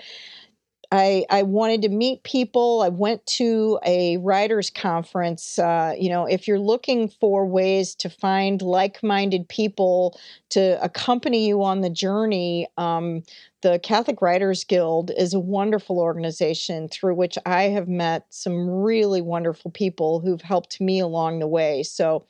I, 0.91 1.25
I 1.29 1.43
wanted 1.43 1.81
to 1.83 1.89
meet 1.89 2.23
people. 2.23 2.81
I 2.81 2.89
went 2.89 3.25
to 3.27 3.79
a 3.85 4.17
writers 4.17 4.69
conference. 4.69 5.57
Uh, 5.59 5.93
you 5.97 6.09
know, 6.09 6.25
if 6.25 6.47
you're 6.47 6.59
looking 6.59 7.09
for 7.09 7.45
ways 7.45 7.95
to 7.95 8.09
find 8.09 8.61
like 8.61 9.01
minded 9.03 9.47
people 9.49 10.19
to 10.49 10.81
accompany 10.83 11.47
you 11.47 11.63
on 11.63 11.81
the 11.81 11.89
journey, 11.89 12.67
um, 12.77 13.23
the 13.61 13.79
Catholic 13.79 14.21
Writers 14.21 14.63
Guild 14.63 15.11
is 15.17 15.33
a 15.33 15.39
wonderful 15.39 15.99
organization 15.99 16.87
through 16.87 17.15
which 17.15 17.37
I 17.45 17.63
have 17.63 17.87
met 17.87 18.25
some 18.29 18.69
really 18.69 19.21
wonderful 19.21 19.71
people 19.71 20.19
who've 20.19 20.41
helped 20.41 20.79
me 20.79 20.99
along 20.99 21.39
the 21.39 21.47
way. 21.47 21.81
So, 21.83 22.25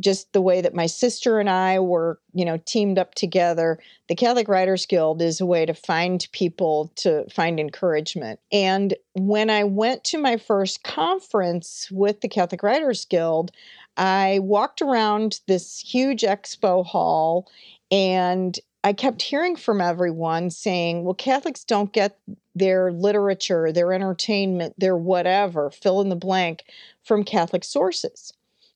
just 0.00 0.32
the 0.32 0.40
way 0.40 0.60
that 0.60 0.74
my 0.74 0.86
sister 0.86 1.38
and 1.38 1.48
I 1.48 1.78
were, 1.78 2.18
you 2.32 2.44
know, 2.44 2.58
teamed 2.64 2.98
up 2.98 3.14
together. 3.14 3.78
The 4.08 4.16
Catholic 4.16 4.48
Writers 4.48 4.86
Guild 4.86 5.22
is 5.22 5.40
a 5.40 5.46
way 5.46 5.64
to 5.66 5.74
find 5.74 6.26
people 6.32 6.92
to 6.96 7.24
find 7.30 7.60
encouragement. 7.60 8.40
And 8.50 8.94
when 9.12 9.50
I 9.50 9.64
went 9.64 10.04
to 10.04 10.18
my 10.18 10.36
first 10.36 10.82
conference 10.82 11.88
with 11.92 12.20
the 12.20 12.28
Catholic 12.28 12.62
Writers 12.62 13.04
Guild, 13.04 13.52
I 13.96 14.40
walked 14.42 14.82
around 14.82 15.40
this 15.46 15.78
huge 15.78 16.22
expo 16.22 16.84
hall 16.84 17.50
and 17.90 18.58
I 18.82 18.92
kept 18.92 19.22
hearing 19.22 19.56
from 19.56 19.80
everyone 19.80 20.50
saying, 20.50 21.04
well, 21.04 21.14
Catholics 21.14 21.64
don't 21.64 21.92
get 21.92 22.18
their 22.54 22.92
literature, 22.92 23.72
their 23.72 23.92
entertainment, 23.92 24.74
their 24.76 24.96
whatever, 24.96 25.70
fill 25.70 26.00
in 26.02 26.10
the 26.10 26.16
blank 26.16 26.64
from 27.02 27.24
Catholic 27.24 27.64
sources 27.64 28.32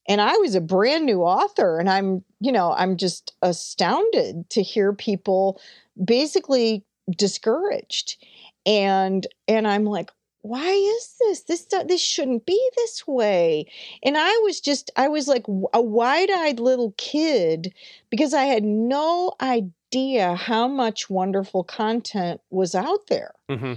and 0.09 0.19
I 0.19 0.35
was 0.37 0.55
a 0.55 0.61
brand 0.61 1.05
new 1.05 1.21
author 1.21 1.79
and 1.79 1.87
I'm, 1.87 2.23
you 2.41 2.51
know, 2.51 2.73
I'm 2.73 2.97
just 2.97 3.33
astounded 3.43 4.49
to 4.49 4.63
hear 4.63 4.91
people 4.91 5.61
basically 6.03 6.83
discouraged. 7.11 8.17
And 8.65 9.27
and 9.47 9.67
I'm 9.67 9.85
like, 9.85 10.09
why 10.41 10.67
is 10.67 11.15
this? 11.19 11.41
This 11.43 11.67
this 11.87 12.01
shouldn't 12.01 12.47
be 12.47 12.59
this 12.75 13.05
way. 13.07 13.71
And 14.03 14.17
I 14.17 14.35
was 14.43 14.59
just 14.59 14.89
I 14.95 15.07
was 15.07 15.27
like 15.27 15.45
a 15.73 15.81
wide-eyed 15.81 16.59
little 16.59 16.95
kid 16.97 17.71
because 18.09 18.33
I 18.33 18.43
had 18.43 18.63
no 18.63 19.33
idea 19.41 20.33
how 20.35 20.67
much 20.67 21.09
wonderful 21.09 21.63
content 21.63 22.41
was 22.49 22.73
out 22.73 23.07
there. 23.07 23.33
Mm-hmm. 23.47 23.73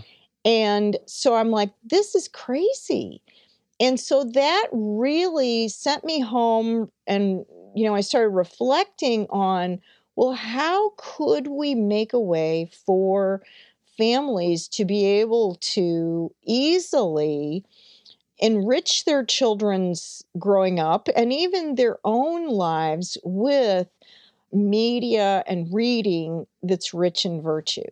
And 0.46 0.96
so 1.06 1.34
I'm 1.34 1.50
like, 1.50 1.70
this 1.84 2.14
is 2.14 2.26
crazy. 2.26 3.22
And 3.80 3.98
so 3.98 4.24
that 4.24 4.68
really 4.72 5.68
sent 5.68 6.04
me 6.04 6.20
home 6.20 6.90
and 7.06 7.44
you 7.74 7.84
know, 7.86 7.94
I 7.94 8.02
started 8.02 8.28
reflecting 8.30 9.26
on 9.30 9.80
well, 10.14 10.32
how 10.32 10.90
could 10.98 11.46
we 11.46 11.74
make 11.74 12.12
a 12.12 12.20
way 12.20 12.70
for 12.86 13.42
families 13.96 14.68
to 14.68 14.84
be 14.84 15.06
able 15.06 15.56
to 15.60 16.30
easily 16.44 17.64
enrich 18.38 19.04
their 19.04 19.24
children's 19.24 20.24
growing 20.38 20.80
up 20.80 21.08
and 21.16 21.32
even 21.32 21.76
their 21.76 21.98
own 22.04 22.48
lives 22.48 23.18
with 23.24 23.88
media 24.52 25.44
and 25.46 25.72
reading 25.72 26.46
that's 26.62 26.94
rich 26.94 27.24
in 27.26 27.42
virtue. 27.42 27.82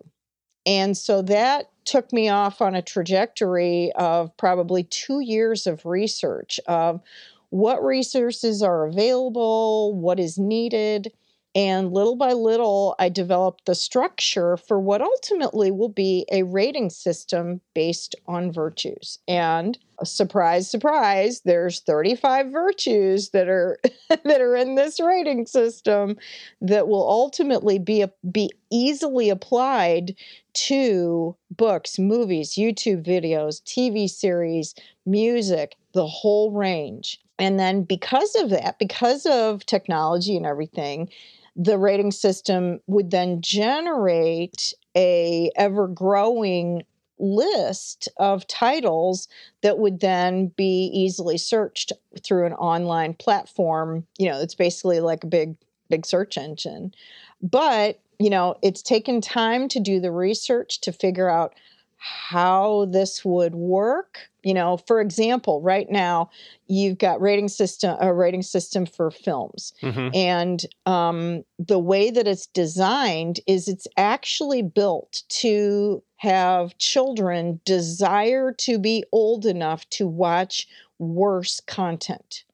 And 0.66 0.96
so 0.96 1.22
that 1.22 1.70
took 1.90 2.12
me 2.12 2.29
off 2.29 2.62
on 2.62 2.76
a 2.76 2.83
trajectory 2.83 3.90
of 3.96 4.37
probably 4.37 4.85
two 4.85 5.18
years 5.18 5.66
of 5.66 5.85
research 5.85 6.61
of 6.68 7.00
what 7.48 7.85
resources 7.85 8.62
are 8.62 8.87
available, 8.87 9.92
what 9.96 10.20
is 10.20 10.38
needed. 10.38 11.12
And 11.54 11.92
little 11.92 12.14
by 12.14 12.32
little, 12.32 12.94
I 13.00 13.08
developed 13.08 13.66
the 13.66 13.74
structure 13.74 14.56
for 14.56 14.78
what 14.78 15.02
ultimately 15.02 15.72
will 15.72 15.88
be 15.88 16.24
a 16.30 16.44
rating 16.44 16.90
system 16.90 17.60
based 17.74 18.14
on 18.28 18.52
virtues. 18.52 19.18
And 19.26 19.76
uh, 19.98 20.04
surprise, 20.04 20.70
surprise, 20.70 21.40
there's 21.44 21.80
35 21.80 22.52
virtues 22.52 23.30
that 23.30 23.48
are 23.48 23.80
that 24.08 24.40
are 24.40 24.54
in 24.54 24.76
this 24.76 25.00
rating 25.00 25.44
system 25.46 26.16
that 26.60 26.86
will 26.86 27.08
ultimately 27.08 27.80
be 27.80 28.04
be 28.30 28.50
easily 28.70 29.28
applied 29.28 30.14
to 30.52 31.34
books, 31.50 31.98
movies, 31.98 32.54
YouTube 32.54 33.04
videos, 33.04 33.60
TV 33.62 34.08
series, 34.08 34.76
music, 35.04 35.76
the 35.94 36.06
whole 36.06 36.52
range. 36.52 37.20
And 37.40 37.58
then 37.58 37.82
because 37.82 38.36
of 38.36 38.50
that, 38.50 38.78
because 38.78 39.26
of 39.26 39.64
technology 39.66 40.36
and 40.36 40.46
everything, 40.46 41.08
the 41.56 41.78
rating 41.78 42.10
system 42.10 42.80
would 42.86 43.10
then 43.10 43.40
generate 43.40 44.74
a 44.96 45.50
ever 45.56 45.88
growing 45.88 46.82
list 47.18 48.08
of 48.16 48.46
titles 48.46 49.28
that 49.62 49.78
would 49.78 50.00
then 50.00 50.46
be 50.56 50.90
easily 50.92 51.36
searched 51.36 51.92
through 52.22 52.46
an 52.46 52.54
online 52.54 53.14
platform. 53.14 54.06
You 54.18 54.30
know 54.30 54.40
it's 54.40 54.54
basically 54.54 55.00
like 55.00 55.24
a 55.24 55.28
big 55.28 55.56
big 55.90 56.06
search 56.06 56.38
engine. 56.38 56.94
But 57.42 57.98
you 58.18 58.28
know, 58.28 58.54
it's 58.62 58.82
taken 58.82 59.22
time 59.22 59.66
to 59.68 59.80
do 59.80 59.98
the 59.98 60.12
research 60.12 60.82
to 60.82 60.92
figure 60.92 61.30
out 61.30 61.54
how 62.00 62.86
this 62.86 63.24
would 63.24 63.54
work. 63.54 64.30
You 64.42 64.54
know, 64.54 64.78
for 64.78 65.02
example, 65.02 65.60
right 65.60 65.90
now 65.90 66.30
you've 66.66 66.96
got 66.96 67.20
rating 67.20 67.48
system 67.48 67.96
a 68.00 68.12
rating 68.12 68.42
system 68.42 68.86
for 68.86 69.10
films, 69.10 69.74
mm-hmm. 69.82 70.08
and 70.14 70.64
um, 70.86 71.44
the 71.58 71.78
way 71.78 72.10
that 72.10 72.26
it's 72.26 72.46
designed 72.46 73.40
is 73.46 73.68
it's 73.68 73.86
actually 73.98 74.62
built 74.62 75.22
to 75.28 76.02
have 76.16 76.76
children 76.78 77.60
desire 77.66 78.52
to 78.52 78.78
be 78.78 79.04
old 79.12 79.44
enough 79.44 79.88
to 79.90 80.06
watch 80.06 80.66
worse 80.98 81.60
content 81.66 82.44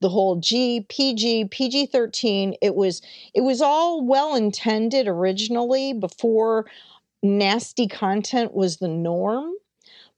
the 0.00 0.08
whole 0.08 0.36
G, 0.36 0.84
PG, 0.88 1.46
PG 1.46 1.86
13. 1.86 2.54
It 2.60 2.74
was 2.74 3.02
it 3.34 3.40
was 3.40 3.60
all 3.60 4.04
well 4.04 4.34
intended 4.34 5.08
originally 5.08 5.92
before 5.92 6.66
nasty 7.22 7.88
content 7.88 8.54
was 8.54 8.78
the 8.78 8.88
norm. 8.88 9.52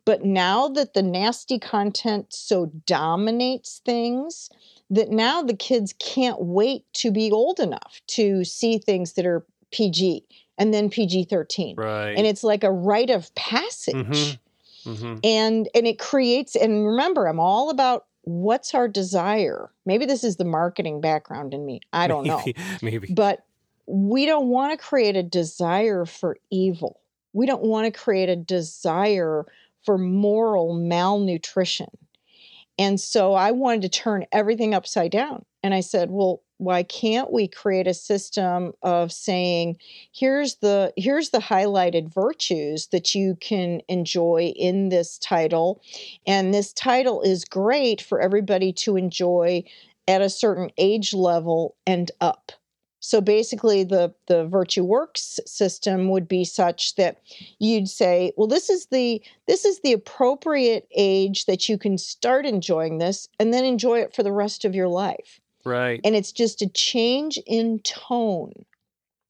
But 0.05 0.25
now 0.25 0.69
that 0.69 0.95
the 0.95 1.03
nasty 1.03 1.59
content 1.59 2.33
so 2.33 2.73
dominates 2.87 3.83
things, 3.85 4.49
that 4.91 5.11
now 5.11 5.43
the 5.43 5.55
kids 5.55 5.95
can't 5.99 6.41
wait 6.41 6.85
to 6.95 7.11
be 7.11 7.31
old 7.31 7.61
enough 7.61 8.01
to 8.09 8.43
see 8.45 8.79
things 8.79 9.13
that 9.15 9.27
are 9.27 9.45
PG 9.71 10.25
and 10.57 10.73
then 10.73 10.89
PG 10.89 11.25
13. 11.25 11.77
Right. 11.77 12.15
And 12.17 12.27
it's 12.27 12.43
like 12.43 12.65
a 12.65 12.73
rite 12.73 13.11
of 13.11 13.35
passage. 13.35 13.95
Mm-hmm. 13.95 14.91
Mm-hmm. 14.91 15.19
And 15.25 15.69
and 15.75 15.87
it 15.87 15.99
creates 15.99 16.57
and 16.57 16.87
remember 16.87 17.27
I'm 17.27 17.41
all 17.41 17.69
about 17.69 18.07
what's 18.23 18.75
our 18.75 18.89
desire? 18.89 19.71
Maybe 19.85 20.07
this 20.07 20.25
is 20.25 20.37
the 20.37 20.45
marketing 20.45 21.01
background 21.01 21.53
in 21.53 21.67
me. 21.67 21.81
I 21.93 22.07
don't 22.07 22.27
maybe, 22.27 22.55
know. 22.57 22.65
Maybe. 22.83 23.13
But 23.13 23.45
we 23.89 24.27
don't 24.27 24.49
want 24.49 24.79
to 24.79 24.85
create 24.85 25.17
a 25.17 25.23
desire 25.23 26.05
for 26.05 26.37
evil. 26.51 27.01
We 27.33 27.47
don't 27.47 27.63
want 27.63 27.93
to 27.93 28.01
create 28.01 28.29
a 28.29 28.37
desire 28.37 29.47
for 29.85 29.97
moral 29.97 30.75
malnutrition. 30.75 31.89
And 32.79 33.01
so 33.01 33.35
I 33.35 33.51
wanted 33.51 33.83
to 33.83 33.89
turn 33.89 34.27
everything 34.31 34.75
upside 34.75 35.11
down. 35.11 35.45
And 35.63 35.75
I 35.75 35.81
said, 35.81 36.11
well, 36.11 36.43
why 36.59 36.83
can't 36.83 37.33
we 37.33 37.49
create 37.49 37.87
a 37.87 37.95
system 37.95 38.73
of 38.83 39.13
saying 39.13 39.79
here's 40.13 40.57
the 40.57 40.93
here's 40.97 41.31
the 41.31 41.39
highlighted 41.39 42.13
virtues 42.13 42.89
that 42.89 43.15
you 43.15 43.37
can 43.41 43.81
enjoy 43.89 44.53
in 44.57 44.89
this 44.89 45.19
title 45.19 45.81
and 46.27 46.53
this 46.53 46.73
title 46.73 47.23
is 47.23 47.45
great 47.45 48.03
for 48.03 48.21
everybody 48.21 48.73
to 48.73 48.97
enjoy 48.97 49.63
at 50.09 50.21
a 50.21 50.29
certain 50.29 50.69
age 50.79 51.15
level 51.15 51.77
and 51.87 52.11
up 52.21 52.51
so 53.01 53.21
basically 53.21 53.85
the 53.85 54.13
the 54.27 54.47
virtue 54.47 54.85
works 54.85 55.39
system 55.47 56.09
would 56.09 56.27
be 56.27 56.45
such 56.45 56.95
that 56.97 57.21
you'd 57.59 57.89
say 57.89 58.33
well 58.37 58.49
this 58.49 58.71
is 58.71 58.87
the 58.87 59.23
this 59.47 59.65
is 59.65 59.81
the 59.81 59.93
appropriate 59.93 60.89
age 60.95 61.47
that 61.47 61.69
you 61.69 61.79
can 61.79 61.97
start 61.99 62.45
enjoying 62.47 62.99
this 62.99 63.29
and 63.39 63.53
then 63.53 63.65
enjoy 63.65 63.99
it 64.01 64.15
for 64.15 64.23
the 64.23 64.33
rest 64.33 64.65
of 64.65 64.75
your 64.75 64.89
life 64.89 65.41
Right. 65.65 66.01
And 66.05 66.17
it's 66.17 66.33
just 66.33 66.63
a 66.63 66.69
change 66.69 67.39
in 67.47 67.81
tone. 67.81 68.53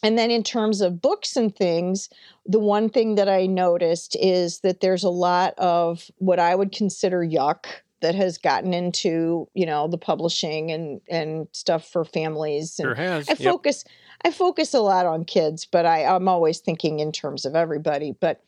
And 0.03 0.17
then 0.17 0.31
in 0.31 0.45
terms 0.45 0.81
of 0.81 1.03
books 1.03 1.37
and 1.37 1.55
things, 1.55 2.09
the 2.47 2.61
one 2.61 2.89
thing 2.89 3.17
that 3.17 3.29
I 3.29 3.47
noticed 3.47 4.17
is 4.21 4.61
that 4.61 4.81
there's 4.81 5.03
a 5.03 5.11
lot 5.11 5.55
of 5.59 6.09
what 6.19 6.39
I 6.39 6.55
would 6.55 6.71
consider 6.71 7.19
yuck 7.19 7.67
that 8.01 8.15
has 8.15 8.39
gotten 8.39 8.73
into, 8.73 9.49
you 9.55 9.67
know, 9.67 9.89
the 9.89 9.99
publishing 9.99 10.71
and 10.71 11.01
and 11.09 11.49
stuff 11.53 11.89
for 11.89 12.05
families. 12.05 12.79
And 12.79 12.87
sure 12.87 12.95
has. 12.95 13.29
I 13.29 13.35
focus. 13.35 13.85
I 14.25 14.33
focus 14.33 14.75
a 14.75 14.81
lot 14.81 15.07
on 15.07 15.25
kids, 15.25 15.65
but 15.65 15.87
I, 15.87 16.05
I'm 16.05 16.27
always 16.27 16.59
thinking 16.59 16.99
in 16.99 17.13
terms 17.13 17.45
of 17.45 17.55
everybody. 17.55 18.13
But 18.13 18.43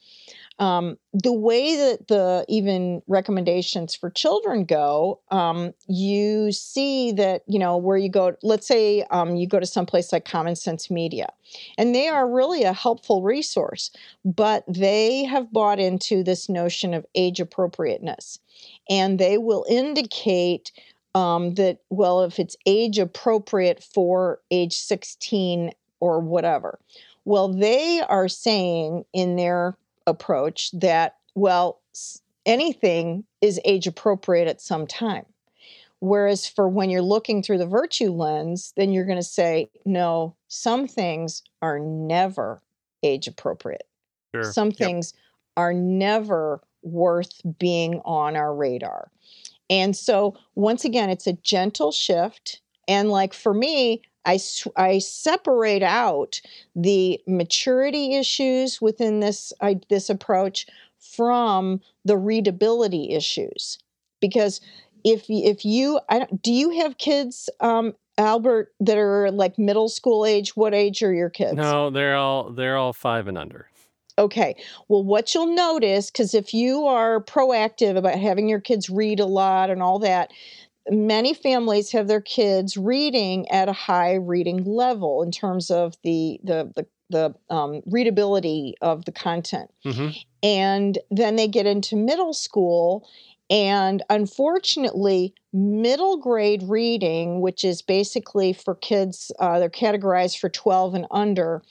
um, 0.60 0.98
the 1.14 1.32
way 1.32 1.74
that 1.74 2.08
the 2.08 2.44
even 2.46 3.00
recommendations 3.08 3.94
for 3.94 4.10
children 4.10 4.66
go, 4.66 5.18
um, 5.30 5.72
you 5.88 6.52
see 6.52 7.12
that, 7.12 7.42
you 7.46 7.58
know, 7.58 7.78
where 7.78 7.96
you 7.96 8.10
go, 8.10 8.36
let's 8.42 8.68
say 8.68 9.02
um, 9.10 9.36
you 9.36 9.48
go 9.48 9.58
to 9.58 9.64
someplace 9.66 10.12
like 10.12 10.26
Common 10.26 10.54
Sense 10.54 10.90
Media, 10.90 11.32
and 11.78 11.94
they 11.94 12.08
are 12.08 12.30
really 12.30 12.62
a 12.62 12.74
helpful 12.74 13.22
resource, 13.22 13.90
but 14.22 14.62
they 14.68 15.24
have 15.24 15.50
bought 15.50 15.80
into 15.80 16.22
this 16.22 16.50
notion 16.50 16.92
of 16.92 17.06
age 17.14 17.40
appropriateness. 17.40 18.38
And 18.90 19.18
they 19.18 19.38
will 19.38 19.64
indicate 19.66 20.72
um, 21.14 21.54
that, 21.54 21.78
well, 21.88 22.22
if 22.22 22.38
it's 22.38 22.56
age 22.66 22.98
appropriate 22.98 23.82
for 23.82 24.40
age 24.50 24.76
16 24.76 25.72
or 26.00 26.20
whatever. 26.20 26.78
Well, 27.24 27.48
they 27.48 28.00
are 28.00 28.28
saying 28.28 29.04
in 29.12 29.36
their 29.36 29.76
approach 30.06 30.70
that, 30.72 31.16
well, 31.34 31.80
anything 32.46 33.24
is 33.40 33.60
age 33.64 33.86
appropriate 33.86 34.48
at 34.48 34.60
some 34.60 34.86
time. 34.86 35.26
Whereas 36.00 36.48
for 36.48 36.66
when 36.68 36.88
you're 36.88 37.02
looking 37.02 37.42
through 37.42 37.58
the 37.58 37.66
virtue 37.66 38.10
lens, 38.10 38.72
then 38.76 38.92
you're 38.92 39.04
going 39.04 39.18
to 39.18 39.22
say, 39.22 39.68
no, 39.84 40.34
some 40.48 40.88
things 40.88 41.42
are 41.60 41.78
never 41.78 42.62
age 43.02 43.28
appropriate. 43.28 43.86
Sure. 44.34 44.50
Some 44.50 44.72
things 44.72 45.12
are 45.56 45.74
never 45.74 46.62
worth 46.82 47.42
being 47.58 48.00
on 48.04 48.34
our 48.36 48.54
radar. 48.54 49.10
And 49.68 49.94
so, 49.94 50.36
once 50.54 50.84
again, 50.84 51.10
it's 51.10 51.26
a 51.26 51.34
gentle 51.34 51.92
shift. 51.92 52.62
And 52.88 53.10
like 53.10 53.34
for 53.34 53.52
me, 53.52 54.02
I, 54.24 54.38
I 54.76 54.98
separate 54.98 55.82
out 55.82 56.40
the 56.76 57.20
maturity 57.26 58.14
issues 58.16 58.80
within 58.80 59.20
this, 59.20 59.52
I, 59.60 59.80
this 59.88 60.10
approach 60.10 60.66
from 60.98 61.80
the 62.04 62.16
readability 62.16 63.10
issues. 63.10 63.78
Because 64.20 64.60
if, 65.04 65.24
if 65.28 65.64
you, 65.64 66.00
I 66.08 66.18
don't, 66.18 66.42
do 66.42 66.52
you 66.52 66.70
have 66.80 66.98
kids, 66.98 67.48
um, 67.60 67.94
Albert, 68.18 68.72
that 68.80 68.98
are 68.98 69.30
like 69.30 69.58
middle 69.58 69.88
school 69.88 70.26
age? 70.26 70.54
What 70.56 70.74
age 70.74 71.02
are 71.02 71.14
your 71.14 71.30
kids? 71.30 71.54
No, 71.54 71.88
they're 71.88 72.16
all, 72.16 72.50
they're 72.50 72.76
all 72.76 72.92
five 72.92 73.28
and 73.28 73.38
under. 73.38 73.68
Okay. 74.18 74.54
Well, 74.88 75.02
what 75.02 75.34
you'll 75.34 75.54
notice, 75.54 76.10
because 76.10 76.34
if 76.34 76.52
you 76.52 76.84
are 76.84 77.24
proactive 77.24 77.96
about 77.96 78.18
having 78.18 78.50
your 78.50 78.60
kids 78.60 78.90
read 78.90 79.18
a 79.18 79.24
lot 79.24 79.70
and 79.70 79.82
all 79.82 79.98
that, 80.00 80.30
many 80.90 81.32
families 81.32 81.92
have 81.92 82.08
their 82.08 82.20
kids 82.20 82.76
reading 82.76 83.48
at 83.50 83.68
a 83.68 83.72
high 83.72 84.14
reading 84.14 84.64
level 84.64 85.22
in 85.22 85.30
terms 85.30 85.70
of 85.70 85.96
the 86.02 86.40
the 86.42 86.72
the, 86.74 86.86
the 87.10 87.54
um, 87.54 87.80
readability 87.86 88.74
of 88.80 89.04
the 89.04 89.12
content 89.12 89.70
mm-hmm. 89.84 90.10
and 90.42 90.98
then 91.10 91.36
they 91.36 91.48
get 91.48 91.66
into 91.66 91.96
middle 91.96 92.32
school 92.32 93.08
and 93.48 94.02
unfortunately 94.10 95.34
middle 95.52 96.16
grade 96.16 96.62
reading 96.64 97.40
which 97.40 97.64
is 97.64 97.82
basically 97.82 98.52
for 98.52 98.74
kids 98.74 99.32
uh, 99.38 99.58
they're 99.58 99.70
categorized 99.70 100.38
for 100.38 100.48
12 100.48 100.94
and 100.94 101.06
under 101.10 101.62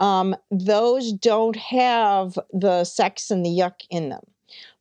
um, 0.00 0.36
those 0.50 1.12
don't 1.12 1.56
have 1.56 2.38
the 2.52 2.84
sex 2.84 3.30
and 3.30 3.44
the 3.44 3.50
yuck 3.50 3.80
in 3.90 4.10
them 4.10 4.22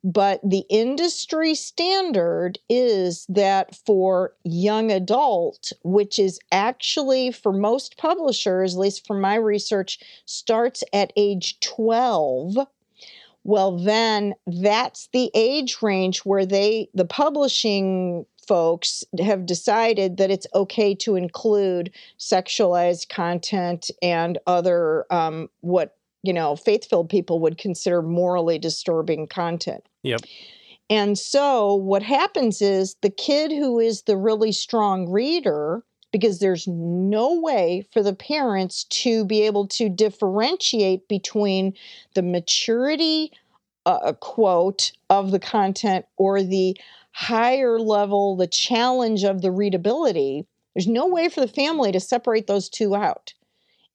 but 0.03 0.39
the 0.43 0.63
industry 0.69 1.55
standard 1.55 2.59
is 2.69 3.25
that 3.29 3.75
for 3.85 4.33
young 4.43 4.91
adult, 4.91 5.73
which 5.83 6.19
is 6.19 6.39
actually 6.51 7.31
for 7.31 7.51
most 7.51 7.97
publishers, 7.97 8.75
at 8.75 8.79
least 8.79 9.07
from 9.07 9.19
my 9.19 9.35
research, 9.35 9.99
starts 10.25 10.83
at 10.93 11.11
age 11.15 11.59
12. 11.61 12.57
Well, 13.43 13.77
then 13.77 14.33
that's 14.45 15.09
the 15.13 15.31
age 15.33 15.77
range 15.81 16.19
where 16.19 16.45
they, 16.45 16.89
the 16.93 17.05
publishing 17.05 18.25
folks, 18.47 19.03
have 19.19 19.45
decided 19.45 20.17
that 20.17 20.31
it's 20.31 20.47
okay 20.55 20.95
to 20.95 21.15
include 21.15 21.91
sexualized 22.17 23.09
content 23.09 23.91
and 24.01 24.37
other 24.47 25.05
um, 25.11 25.49
what 25.61 25.96
you 26.23 26.33
know, 26.33 26.55
faith 26.55 26.89
filled 26.89 27.09
people 27.09 27.39
would 27.39 27.57
consider 27.57 28.01
morally 28.01 28.57
disturbing 28.59 29.27
content. 29.27 29.83
Yep. 30.03 30.21
And 30.89 31.17
so 31.17 31.75
what 31.75 32.03
happens 32.03 32.61
is 32.61 32.95
the 33.01 33.09
kid 33.09 33.51
who 33.51 33.79
is 33.79 34.03
the 34.03 34.17
really 34.17 34.51
strong 34.51 35.09
reader, 35.09 35.83
because 36.11 36.39
there's 36.39 36.67
no 36.67 37.37
way 37.39 37.85
for 37.91 38.01
the 38.01 38.15
parents 38.15 38.85
to 38.85 39.25
be 39.25 39.41
able 39.41 39.67
to 39.67 39.89
differentiate 39.89 41.07
between 41.09 41.73
the 42.15 42.21
maturity 42.21 43.31
uh, 43.85 44.13
quote 44.13 44.93
of 45.09 45.31
the 45.31 45.39
content 45.39 46.05
or 46.15 46.41
the 46.41 46.77
higher 47.11 47.79
level, 47.79 48.35
the 48.35 48.47
challenge 48.47 49.23
of 49.23 49.41
the 49.41 49.51
readability. 49.51 50.45
There's 50.73 50.87
no 50.87 51.07
way 51.07 51.27
for 51.29 51.41
the 51.41 51.47
family 51.47 51.91
to 51.91 51.99
separate 51.99 52.47
those 52.47 52.69
two 52.69 52.95
out. 52.95 53.33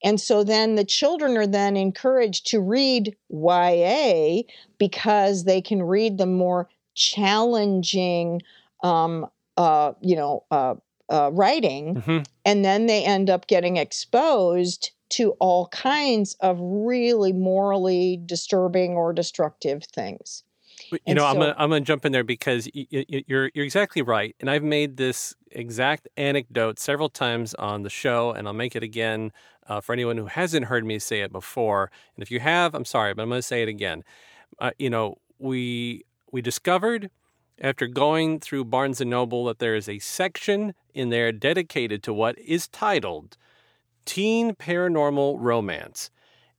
And 0.03 0.19
so 0.19 0.43
then 0.43 0.75
the 0.75 0.83
children 0.83 1.37
are 1.37 1.47
then 1.47 1.77
encouraged 1.77 2.47
to 2.47 2.59
read 2.59 3.15
YA 3.29 4.41
because 4.77 5.45
they 5.45 5.61
can 5.61 5.81
read 5.81 6.17
the 6.17 6.25
more 6.25 6.69
challenging, 6.93 8.41
um, 8.83 9.27
uh, 9.57 9.93
you 10.01 10.15
know, 10.15 10.43
uh, 10.51 10.75
uh, 11.09 11.31
writing. 11.31 11.95
Mm-hmm. 11.95 12.19
And 12.45 12.65
then 12.65 12.85
they 12.85 13.03
end 13.05 13.29
up 13.29 13.47
getting 13.47 13.77
exposed 13.77 14.91
to 15.09 15.31
all 15.39 15.67
kinds 15.67 16.35
of 16.39 16.57
really 16.59 17.33
morally 17.33 18.19
disturbing 18.25 18.93
or 18.93 19.13
destructive 19.13 19.83
things. 19.83 20.43
You 20.93 20.99
and 21.07 21.17
know, 21.17 21.23
so, 21.23 21.27
I'm 21.27 21.35
gonna 21.35 21.55
I'm 21.57 21.69
gonna 21.69 21.81
jump 21.81 22.05
in 22.05 22.11
there 22.11 22.23
because 22.23 22.69
you're 22.73 23.51
you're 23.53 23.65
exactly 23.65 24.01
right, 24.01 24.35
and 24.39 24.49
I've 24.49 24.63
made 24.63 24.97
this 24.97 25.35
exact 25.51 26.07
anecdote 26.17 26.79
several 26.79 27.09
times 27.09 27.53
on 27.55 27.83
the 27.83 27.89
show, 27.89 28.31
and 28.31 28.47
I'll 28.47 28.53
make 28.53 28.75
it 28.75 28.83
again 28.83 29.31
uh, 29.67 29.81
for 29.81 29.93
anyone 29.93 30.17
who 30.17 30.25
hasn't 30.25 30.65
heard 30.65 30.85
me 30.85 30.99
say 30.99 31.21
it 31.21 31.31
before. 31.31 31.91
And 32.15 32.23
if 32.23 32.31
you 32.31 32.39
have, 32.39 32.73
I'm 32.75 32.85
sorry, 32.85 33.13
but 33.13 33.23
I'm 33.23 33.29
going 33.29 33.39
to 33.39 33.47
say 33.47 33.61
it 33.61 33.69
again. 33.69 34.03
Uh, 34.59 34.71
you 34.77 34.89
know, 34.89 35.17
we 35.39 36.03
we 36.31 36.41
discovered 36.41 37.09
after 37.61 37.87
going 37.87 38.39
through 38.39 38.65
Barnes 38.65 38.99
and 38.99 39.09
Noble 39.09 39.45
that 39.45 39.59
there 39.59 39.75
is 39.75 39.87
a 39.87 39.99
section 39.99 40.73
in 40.93 41.09
there 41.09 41.31
dedicated 41.31 42.03
to 42.03 42.13
what 42.13 42.37
is 42.39 42.67
titled 42.67 43.37
Teen 44.05 44.53
Paranormal 44.55 45.37
Romance. 45.39 46.09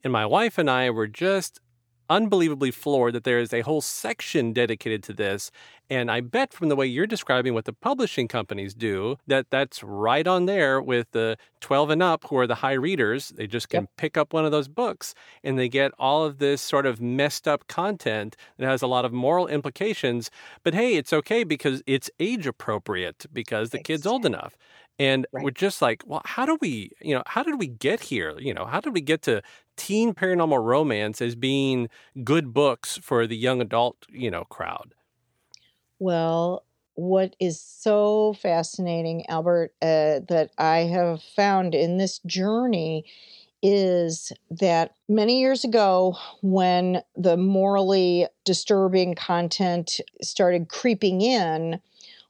And 0.03 0.12
my 0.12 0.27
wife 0.27 0.59
and 0.59 0.70
I 0.70 0.90
were 0.90 1.07
just 1.07 1.61
unbelievably 2.08 2.70
floored 2.70 3.14
that 3.14 3.24
there 3.24 3.38
is 3.38 3.52
a 3.52 3.62
whole 3.62 3.80
section 3.80 4.52
dedicated 4.52 5.02
to 5.04 5.12
this. 5.12 5.50
And 5.90 6.10
I 6.10 6.20
bet 6.20 6.52
from 6.52 6.68
the 6.68 6.76
way 6.76 6.86
you're 6.86 7.06
describing 7.06 7.52
what 7.52 7.66
the 7.66 7.72
publishing 7.72 8.26
companies 8.26 8.74
do, 8.74 9.16
that 9.26 9.50
that's 9.50 9.82
right 9.82 10.26
on 10.26 10.46
there 10.46 10.80
with 10.80 11.10
the 11.10 11.36
12 11.60 11.90
and 11.90 12.02
up 12.02 12.24
who 12.28 12.38
are 12.38 12.46
the 12.46 12.56
high 12.56 12.72
readers. 12.72 13.30
They 13.36 13.46
just 13.46 13.68
can 13.68 13.82
yep. 13.82 13.90
pick 13.96 14.16
up 14.16 14.32
one 14.32 14.44
of 14.44 14.50
those 14.50 14.68
books 14.68 15.14
and 15.42 15.58
they 15.58 15.68
get 15.68 15.92
all 15.98 16.24
of 16.24 16.38
this 16.38 16.62
sort 16.62 16.86
of 16.86 17.00
messed 17.00 17.46
up 17.46 17.66
content 17.68 18.36
that 18.58 18.66
has 18.66 18.82
a 18.82 18.86
lot 18.86 19.04
of 19.04 19.12
moral 19.12 19.46
implications. 19.46 20.30
But 20.62 20.74
hey, 20.74 20.94
it's 20.94 21.12
okay 21.12 21.44
because 21.44 21.82
it's 21.86 22.10
age 22.18 22.46
appropriate 22.46 23.26
because 23.32 23.70
the 23.70 23.78
exactly. 23.78 23.94
kid's 23.94 24.06
old 24.06 24.24
enough. 24.24 24.56
And 24.98 25.26
right. 25.33 25.44
we're 25.44 25.50
just 25.50 25.83
like, 25.83 26.02
well, 26.07 26.22
how 26.24 26.46
do 26.46 26.57
we, 26.61 26.90
you 27.00 27.14
know, 27.14 27.22
how 27.26 27.42
did 27.42 27.59
we 27.59 27.66
get 27.66 28.00
here? 28.00 28.35
You 28.38 28.54
know, 28.54 28.64
how 28.64 28.80
did 28.80 28.94
we 28.94 29.00
get 29.00 29.22
to 29.22 29.42
teen 29.76 30.14
paranormal 30.14 30.62
romance 30.62 31.20
as 31.20 31.35
being 31.35 31.88
good 32.22 32.54
books 32.54 32.98
for 32.98 33.26
the 33.26 33.37
young 33.37 33.61
adult, 33.61 34.07
you 34.09 34.30
know, 34.30 34.44
crowd? 34.44 34.94
Well, 35.98 36.64
what 36.94 37.35
is 37.40 37.61
so 37.61 38.35
fascinating, 38.35 39.26
Albert, 39.28 39.74
uh, 39.83 40.20
that 40.28 40.50
I 40.59 40.78
have 40.78 41.22
found 41.22 41.74
in 41.74 41.98
this 41.98 42.20
journey 42.20 43.04
is 43.62 44.30
that 44.50 44.94
many 45.09 45.40
years 45.40 45.64
ago, 45.64 46.16
when 46.42 47.02
the 47.16 47.37
morally 47.37 48.28
disturbing 48.44 49.14
content 49.14 50.00
started 50.20 50.68
creeping 50.68 51.22
in, 51.22 51.80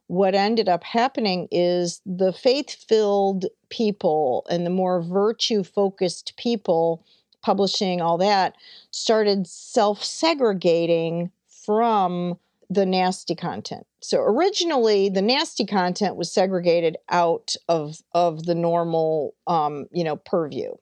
what 0.07 0.35
ended 0.35 0.69
up 0.69 0.83
happening 0.83 1.47
is 1.51 2.01
the 2.05 2.31
faith 2.31 2.75
filled 2.87 3.45
people 3.69 4.45
and 4.49 4.65
the 4.65 4.71
more 4.71 5.01
virtue 5.01 5.63
focused 5.63 6.33
people 6.37 7.03
publishing 7.41 8.01
all 8.01 8.17
that 8.17 8.55
started 8.91 9.47
self 9.47 10.03
segregating 10.03 11.31
from 11.47 12.37
the 12.69 12.85
nasty 12.85 13.35
content. 13.35 13.85
So 13.99 14.19
originally 14.19 15.09
the 15.09 15.21
nasty 15.21 15.65
content 15.65 16.15
was 16.15 16.31
segregated 16.31 16.97
out 17.09 17.55
of 17.67 18.01
of 18.13 18.45
the 18.45 18.55
normal 18.55 19.35
um, 19.47 19.85
you 19.91 20.03
know 20.03 20.17
purview. 20.17 20.73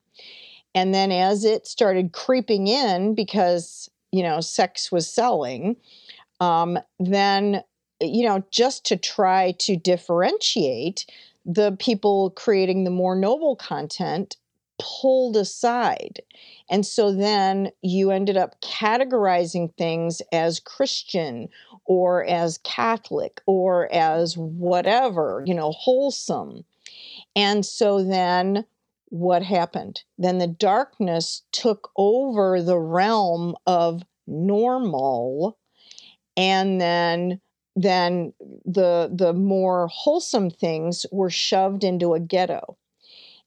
And 0.76 0.94
then 0.94 1.12
as 1.12 1.46
it 1.46 1.68
started 1.68 2.14
creeping 2.14 2.68
in 2.68 3.16
because 3.16 3.90
you 4.12 4.24
know 4.24 4.42
sex 4.42 4.92
was 4.92 5.08
selling, 5.08 5.76
um, 6.40 6.80
then 7.00 7.64
you 8.08 8.28
know, 8.28 8.44
just 8.52 8.86
to 8.86 8.98
try 8.98 9.54
to 9.60 9.76
differentiate 9.76 11.06
the 11.46 11.76
people 11.80 12.32
creating 12.32 12.84
the 12.84 12.89
more 12.89 13.16
noble 13.16 13.56
content 13.56 14.38
pulled 14.80 15.38
aside. 15.38 16.22
And 16.70 16.86
so 16.86 17.13
then 17.13 17.72
you 17.82 18.12
ended 18.12 18.38
up 18.38 18.60
categorizing 18.62 19.74
things 19.78 20.22
as 20.32 20.60
Christian 20.60 21.50
or 21.86 22.26
as 22.26 22.58
Catholic 22.60 23.42
or 23.46 23.92
as 23.94 24.36
whatever, 24.38 25.44
you 25.46 25.54
know, 25.54 25.72
wholesome. 25.72 26.66
And 27.36 27.66
so 27.66 28.04
then 28.04 28.66
what 29.10 29.44
happened? 29.44 30.04
Then 30.18 30.39
the 30.39 30.48
darkness 30.48 31.44
took 31.52 31.92
over 31.98 32.62
the 32.62 32.80
realm 32.80 33.56
of 33.68 34.02
normal 34.26 35.58
and 36.36 36.82
then 36.82 37.39
then 37.76 38.34
the 38.66 39.10
the 39.14 39.34
more 39.34 39.88
wholesome 39.88 40.50
things 40.50 41.06
were 41.12 41.30
shoved 41.30 41.84
into 41.84 42.14
a 42.14 42.20
ghetto 42.20 42.78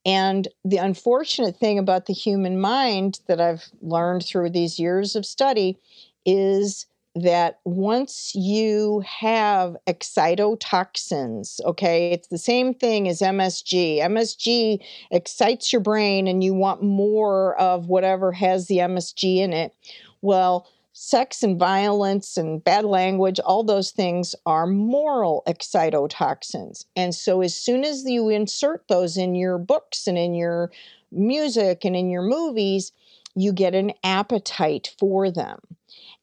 and 0.06 0.46
the 0.64 0.76
unfortunate 0.76 1.56
thing 1.56 1.80
about 1.80 2.06
the 2.06 2.12
human 2.12 2.60
mind 2.60 3.18
that 3.26 3.40
I've 3.40 3.64
learned 3.82 4.24
through 4.24 4.50
these 4.50 4.78
years 4.78 5.16
of 5.16 5.26
study 5.26 5.78
is 6.24 6.86
that 7.16 7.58
once 7.64 8.32
you 8.32 9.02
have 9.04 9.76
excitotoxins, 9.88 11.58
okay, 11.64 12.12
it's 12.12 12.28
the 12.28 12.38
same 12.38 12.72
thing 12.72 13.08
as 13.08 13.20
MSG. 13.20 13.98
MSG 13.98 14.78
excites 15.10 15.72
your 15.72 15.80
brain 15.80 16.28
and 16.28 16.44
you 16.44 16.54
want 16.54 16.84
more 16.84 17.58
of 17.58 17.86
whatever 17.88 18.30
has 18.30 18.68
the 18.68 18.78
MSG 18.78 19.38
in 19.38 19.52
it. 19.52 19.74
Well, 20.22 20.68
sex 20.98 21.42
and 21.42 21.58
violence 21.58 22.38
and 22.38 22.64
bad 22.64 22.86
language, 22.86 23.38
all 23.40 23.62
those 23.62 23.90
things 23.90 24.34
are 24.46 24.66
moral 24.66 25.42
excitotoxins. 25.46 26.86
And 26.96 27.14
so, 27.14 27.42
as 27.42 27.54
soon 27.54 27.84
as 27.84 28.04
you 28.06 28.30
insert 28.30 28.88
those 28.88 29.18
in 29.18 29.34
your 29.34 29.58
books 29.58 30.06
and 30.06 30.16
in 30.16 30.34
your 30.34 30.72
music 31.12 31.84
and 31.84 31.94
in 31.94 32.08
your 32.08 32.22
movies, 32.22 32.92
you 33.34 33.52
get 33.52 33.74
an 33.74 33.92
appetite 34.02 34.94
for 34.98 35.30
them. 35.30 35.58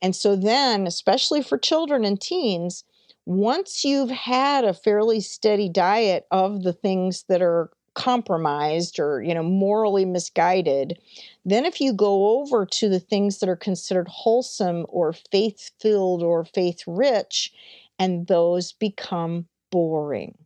And 0.01 0.15
so, 0.15 0.36
then, 0.36 0.88
especially 0.88 1.43
for 1.43 1.59
children 1.59 2.03
and 2.03 2.19
teens, 2.19 2.83
once 3.27 3.86
you've 3.86 4.09
had 4.09 4.65
a 4.65 4.73
fairly 4.73 5.19
steady 5.19 5.69
diet 5.69 6.25
of 6.31 6.63
the 6.63 6.73
things 6.73 7.25
that 7.29 7.43
are 7.43 7.69
compromised 7.95 8.99
or 8.99 9.21
you 9.21 9.34
know 9.34 9.43
morally 9.43 10.06
misguided 10.06 10.99
then 11.45 11.65
if 11.65 11.82
you 11.82 11.93
go 11.93 12.39
over 12.39 12.65
to 12.65 12.89
the 12.89 12.99
things 12.99 13.39
that 13.39 13.49
are 13.49 13.56
considered 13.56 14.08
wholesome 14.08 14.86
or 14.89 15.13
faith 15.13 15.71
filled 15.79 16.23
or 16.23 16.45
faith 16.45 16.84
rich 16.88 17.51
and 17.99 18.27
those 18.27 18.73
become 18.73 19.47
boring. 19.71 20.38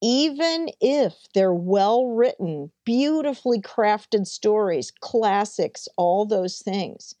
Even 0.00 0.68
if 0.80 1.14
they're 1.32 1.54
well 1.54 2.06
written 2.06 2.70
beautifully 2.84 3.60
crafted 3.60 4.26
stories 4.26 4.90
classics 5.00 5.86
all 5.96 6.26
those 6.26 6.58
things. 6.58 7.14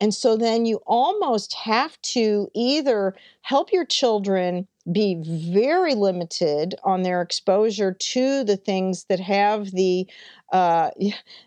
And 0.00 0.12
so 0.12 0.36
then 0.36 0.64
you 0.64 0.80
almost 0.86 1.52
have 1.54 2.00
to 2.02 2.50
either 2.54 3.14
help 3.42 3.72
your 3.72 3.84
children 3.84 4.66
be 4.90 5.22
very 5.24 5.94
limited 5.94 6.74
on 6.84 7.02
their 7.02 7.22
exposure 7.22 7.92
to 7.92 8.44
the 8.44 8.56
things 8.56 9.04
that 9.04 9.20
have 9.20 9.70
the 9.70 10.06
uh, 10.52 10.90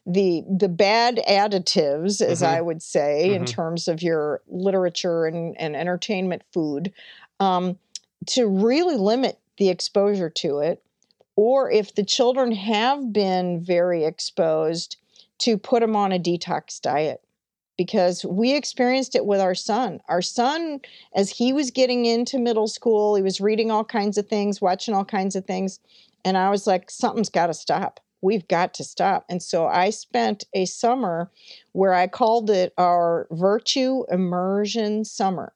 the 0.06 0.44
the 0.50 0.70
bad 0.70 1.22
additives, 1.30 2.22
as 2.22 2.42
mm-hmm. 2.42 2.56
I 2.56 2.62
would 2.62 2.82
say, 2.82 3.26
mm-hmm. 3.28 3.36
in 3.36 3.46
terms 3.46 3.88
of 3.88 4.02
your 4.02 4.42
literature 4.48 5.26
and, 5.26 5.56
and 5.60 5.76
entertainment 5.76 6.44
food, 6.52 6.92
um, 7.40 7.78
to 8.28 8.48
really 8.48 8.98
limit 8.98 9.40
the 9.58 9.70
exposure 9.70 10.30
to 10.30 10.60
it. 10.60 10.84
Or 11.36 11.70
if 11.70 11.94
the 11.94 12.04
children 12.04 12.52
have 12.52 13.14
been 13.14 13.64
very 13.64 14.04
exposed, 14.04 14.98
to 15.40 15.58
put 15.58 15.82
them 15.82 15.96
on 15.96 16.12
a 16.12 16.20
detox 16.20 16.82
diet 16.82 17.22
because 17.78 18.26
we 18.26 18.56
experienced 18.56 19.16
it 19.16 19.26
with 19.26 19.40
our 19.40 19.56
son. 19.56 20.00
Our 20.10 20.22
son, 20.22 20.82
as 21.16 21.30
he 21.30 21.54
was 21.54 21.72
getting 21.72 22.06
into 22.06 22.40
middle 22.40 22.68
school, 22.68 23.16
he 23.16 23.22
was 23.22 23.40
reading 23.40 23.72
all 23.72 23.86
kinds 23.86 24.18
of 24.18 24.28
things, 24.28 24.62
watching 24.62 24.94
all 24.94 25.06
kinds 25.06 25.36
of 25.36 25.46
things. 25.46 25.80
And 26.26 26.38
I 26.38 26.50
was 26.50 26.68
like, 26.68 26.90
something's 26.90 27.30
got 27.30 27.48
to 27.48 27.54
stop. 27.54 28.00
We've 28.22 28.48
got 28.48 28.74
to 28.76 28.84
stop. 28.84 29.26
And 29.30 29.44
so 29.44 29.68
I 29.68 29.92
spent 29.92 30.46
a 30.54 30.66
summer 30.66 31.32
where 31.74 31.94
I 31.94 32.08
called 32.08 32.50
it 32.50 32.74
our 32.78 33.28
virtue 33.32 34.04
immersion 34.10 35.06
summer 35.06 35.54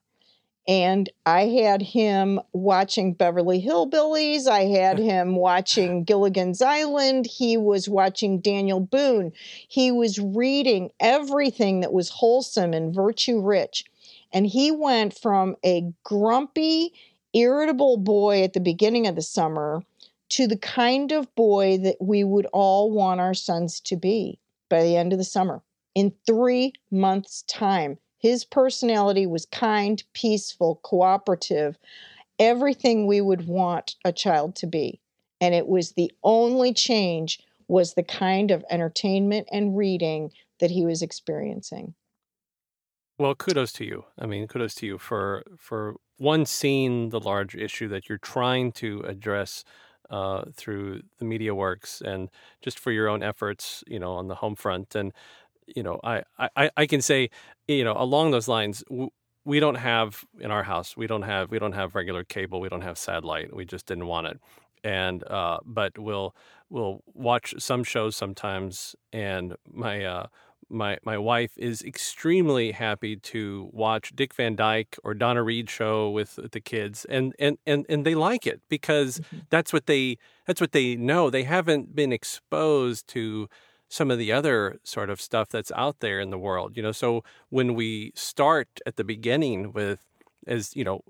and 0.71 1.09
I 1.25 1.47
had 1.47 1.81
him 1.81 2.39
watching 2.53 3.13
Beverly 3.13 3.61
Hillbillies. 3.61 4.47
I 4.47 4.61
had 4.67 4.99
him 5.11 5.35
watching 5.35 6.05
Gilligan's 6.05 6.61
Island. 6.61 7.25
He 7.25 7.57
was 7.57 7.89
watching 7.89 8.39
Daniel 8.39 8.79
Boone. 8.79 9.33
He 9.67 9.91
was 9.91 10.17
reading 10.17 10.91
everything 11.01 11.81
that 11.81 11.91
was 11.91 12.07
wholesome 12.07 12.73
and 12.73 12.95
virtue 12.95 13.41
rich. 13.41 13.83
And 14.31 14.47
he 14.47 14.71
went 14.71 15.13
from 15.19 15.57
a 15.61 15.91
grumpy, 16.05 16.93
irritable 17.33 17.97
boy 17.97 18.41
at 18.41 18.53
the 18.53 18.61
beginning 18.61 19.07
of 19.07 19.15
the 19.15 19.21
summer 19.21 19.83
to 20.29 20.47
the 20.47 20.57
kind 20.57 21.11
of 21.11 21.35
boy 21.35 21.79
that 21.79 21.97
we 21.99 22.23
would 22.23 22.45
all 22.53 22.89
want 22.91 23.19
our 23.19 23.33
sons 23.33 23.81
to 23.81 23.97
be 23.97 24.39
by 24.69 24.83
the 24.83 24.95
end 24.95 25.11
of 25.11 25.19
the 25.19 25.25
summer 25.25 25.63
in 25.95 26.13
three 26.25 26.71
months' 26.89 27.41
time. 27.41 27.97
His 28.21 28.45
personality 28.45 29.25
was 29.25 29.45
kind, 29.45 30.03
peaceful, 30.13 30.79
cooperative, 30.83 31.77
everything 32.37 33.07
we 33.07 33.19
would 33.19 33.47
want 33.47 33.95
a 34.05 34.11
child 34.11 34.55
to 34.57 34.67
be. 34.67 35.01
And 35.39 35.55
it 35.55 35.67
was 35.67 35.93
the 35.93 36.11
only 36.23 36.73
change 36.73 37.39
was 37.67 37.95
the 37.95 38.03
kind 38.03 38.51
of 38.51 38.63
entertainment 38.69 39.47
and 39.51 39.75
reading 39.75 40.31
that 40.59 40.71
he 40.71 40.85
was 40.85 41.01
experiencing. 41.01 41.95
Well, 43.17 43.35
kudos 43.35 43.71
to 43.73 43.85
you. 43.85 44.05
I 44.19 44.25
mean, 44.25 44.47
kudos 44.47 44.75
to 44.75 44.85
you 44.85 44.97
for 44.97 45.43
for 45.57 45.95
one 46.17 46.45
seeing 46.45 47.09
the 47.09 47.19
large 47.19 47.55
issue 47.55 47.87
that 47.87 48.09
you're 48.09 48.17
trying 48.17 48.71
to 48.73 49.01
address 49.01 49.63
uh, 50.09 50.45
through 50.53 51.01
the 51.19 51.25
media 51.25 51.55
works, 51.55 52.01
and 52.01 52.29
just 52.61 52.77
for 52.77 52.91
your 52.91 53.07
own 53.07 53.23
efforts, 53.23 53.83
you 53.87 53.99
know, 53.99 54.13
on 54.13 54.27
the 54.27 54.35
home 54.35 54.55
front. 54.55 54.95
And 54.95 55.13
you 55.75 55.83
know, 55.83 55.99
I, 56.03 56.23
I, 56.55 56.69
I 56.77 56.85
can 56.85 57.01
say, 57.01 57.29
you 57.67 57.83
know, 57.83 57.93
along 57.97 58.31
those 58.31 58.47
lines, 58.47 58.83
we 59.43 59.59
don't 59.59 59.75
have 59.75 60.23
in 60.39 60.51
our 60.51 60.63
house, 60.63 60.95
we 60.95 61.07
don't 61.07 61.23
have, 61.23 61.51
we 61.51 61.59
don't 61.59 61.73
have 61.73 61.95
regular 61.95 62.23
cable, 62.23 62.59
we 62.59 62.69
don't 62.69 62.81
have 62.81 62.97
satellite. 62.97 63.55
We 63.55 63.65
just 63.65 63.85
didn't 63.85 64.07
want 64.07 64.27
it. 64.27 64.39
And, 64.83 65.23
uh, 65.27 65.59
but 65.65 65.97
we'll, 65.97 66.35
we'll 66.69 67.01
watch 67.13 67.53
some 67.59 67.83
shows 67.83 68.15
sometimes. 68.15 68.95
And 69.13 69.55
my, 69.71 70.03
uh, 70.03 70.27
my 70.71 70.97
my 71.03 71.17
wife 71.17 71.51
is 71.57 71.81
extremely 71.81 72.71
happy 72.71 73.17
to 73.17 73.69
watch 73.73 74.13
Dick 74.15 74.33
Van 74.33 74.55
Dyke 74.55 74.97
or 75.03 75.13
Donna 75.13 75.43
Reed 75.43 75.69
show 75.69 76.09
with 76.09 76.39
the 76.51 76.61
kids 76.61 77.05
and 77.05 77.35
and 77.37 77.57
and, 77.65 77.85
and 77.89 78.05
they 78.05 78.15
like 78.15 78.47
it 78.47 78.61
because 78.69 79.19
mm-hmm. 79.19 79.39
that's 79.49 79.73
what 79.73 79.85
they 79.85 80.17
that's 80.47 80.61
what 80.61 80.71
they 80.71 80.95
know 80.95 81.29
they 81.29 81.43
haven't 81.43 81.93
been 81.93 82.13
exposed 82.13 83.07
to 83.09 83.49
some 83.91 84.09
of 84.09 84.17
the 84.17 84.31
other 84.31 84.79
sort 84.85 85.09
of 85.09 85.19
stuff 85.19 85.49
that's 85.49 85.71
out 85.75 85.99
there 85.99 86.21
in 86.21 86.29
the 86.29 86.37
world 86.37 86.77
you 86.77 86.81
know 86.81 86.93
so 86.93 87.23
when 87.49 87.75
we 87.75 88.13
start 88.15 88.69
at 88.85 88.95
the 88.95 89.03
beginning 89.03 89.73
with 89.73 89.99
as 90.47 90.73
you 90.75 90.83
know 90.83 91.01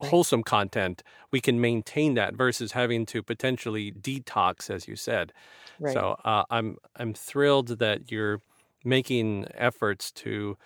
wholesome 0.00 0.42
content 0.42 1.02
we 1.32 1.40
can 1.40 1.60
maintain 1.60 2.14
that 2.14 2.34
versus 2.34 2.72
having 2.72 3.04
to 3.04 3.22
potentially 3.22 3.90
detox 3.92 4.70
as 4.70 4.86
you 4.86 4.94
said 4.96 5.32
right. 5.80 5.92
so 5.92 6.16
uh, 6.24 6.44
i'm 6.50 6.76
i'm 6.96 7.12
thrilled 7.12 7.78
that 7.78 8.10
you're 8.10 8.40
making 8.84 9.44
efforts 9.54 10.12
to 10.12 10.56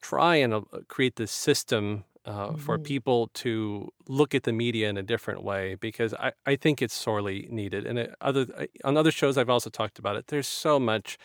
try 0.00 0.36
and 0.36 0.54
uh, 0.54 0.62
create 0.88 1.16
this 1.16 1.32
system 1.32 2.04
uh, 2.26 2.48
mm-hmm. 2.48 2.56
for 2.56 2.78
people 2.78 3.28
to 3.34 3.92
look 4.08 4.34
at 4.34 4.44
the 4.44 4.52
media 4.52 4.88
in 4.88 4.96
a 4.96 5.02
different 5.02 5.42
way 5.42 5.74
because 5.74 6.14
I, 6.14 6.32
I 6.46 6.56
think 6.56 6.80
it's 6.80 6.94
sorely 6.94 7.48
needed. 7.50 7.86
And 7.86 7.98
it, 7.98 8.14
other 8.20 8.46
on 8.84 8.96
other 8.96 9.10
shows, 9.10 9.36
I've 9.36 9.50
also 9.50 9.70
talked 9.70 9.98
about 9.98 10.16
it. 10.16 10.28
There's 10.28 10.48
so 10.48 10.80
much 10.80 11.18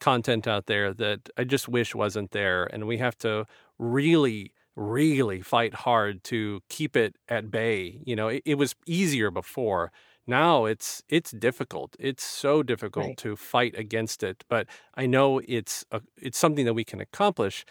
content 0.00 0.46
out 0.46 0.66
there 0.66 0.94
that 0.94 1.28
I 1.36 1.44
just 1.44 1.68
wish 1.68 1.94
wasn't 1.94 2.30
there, 2.30 2.64
and 2.64 2.86
we 2.86 2.98
have 2.98 3.18
to 3.18 3.46
really 3.78 4.52
really 4.78 5.42
fight 5.42 5.74
hard 5.74 6.22
to 6.22 6.60
keep 6.68 6.96
it 6.96 7.16
at 7.28 7.50
bay. 7.50 8.00
You 8.04 8.14
know, 8.14 8.28
it, 8.28 8.42
it 8.46 8.54
was 8.54 8.74
easier 8.86 9.30
before. 9.30 9.90
Now 10.26 10.66
it's 10.66 11.02
it's 11.08 11.30
difficult. 11.32 11.96
It's 11.98 12.24
so 12.24 12.62
difficult 12.62 13.06
right. 13.06 13.16
to 13.18 13.36
fight 13.36 13.74
against 13.76 14.22
it. 14.22 14.44
But 14.48 14.66
I 14.94 15.06
know 15.06 15.40
it's 15.48 15.84
a, 15.90 16.00
it's 16.16 16.38
something 16.38 16.64
that 16.64 16.74
we 16.74 16.84
can 16.84 17.00
accomplish. 17.00 17.64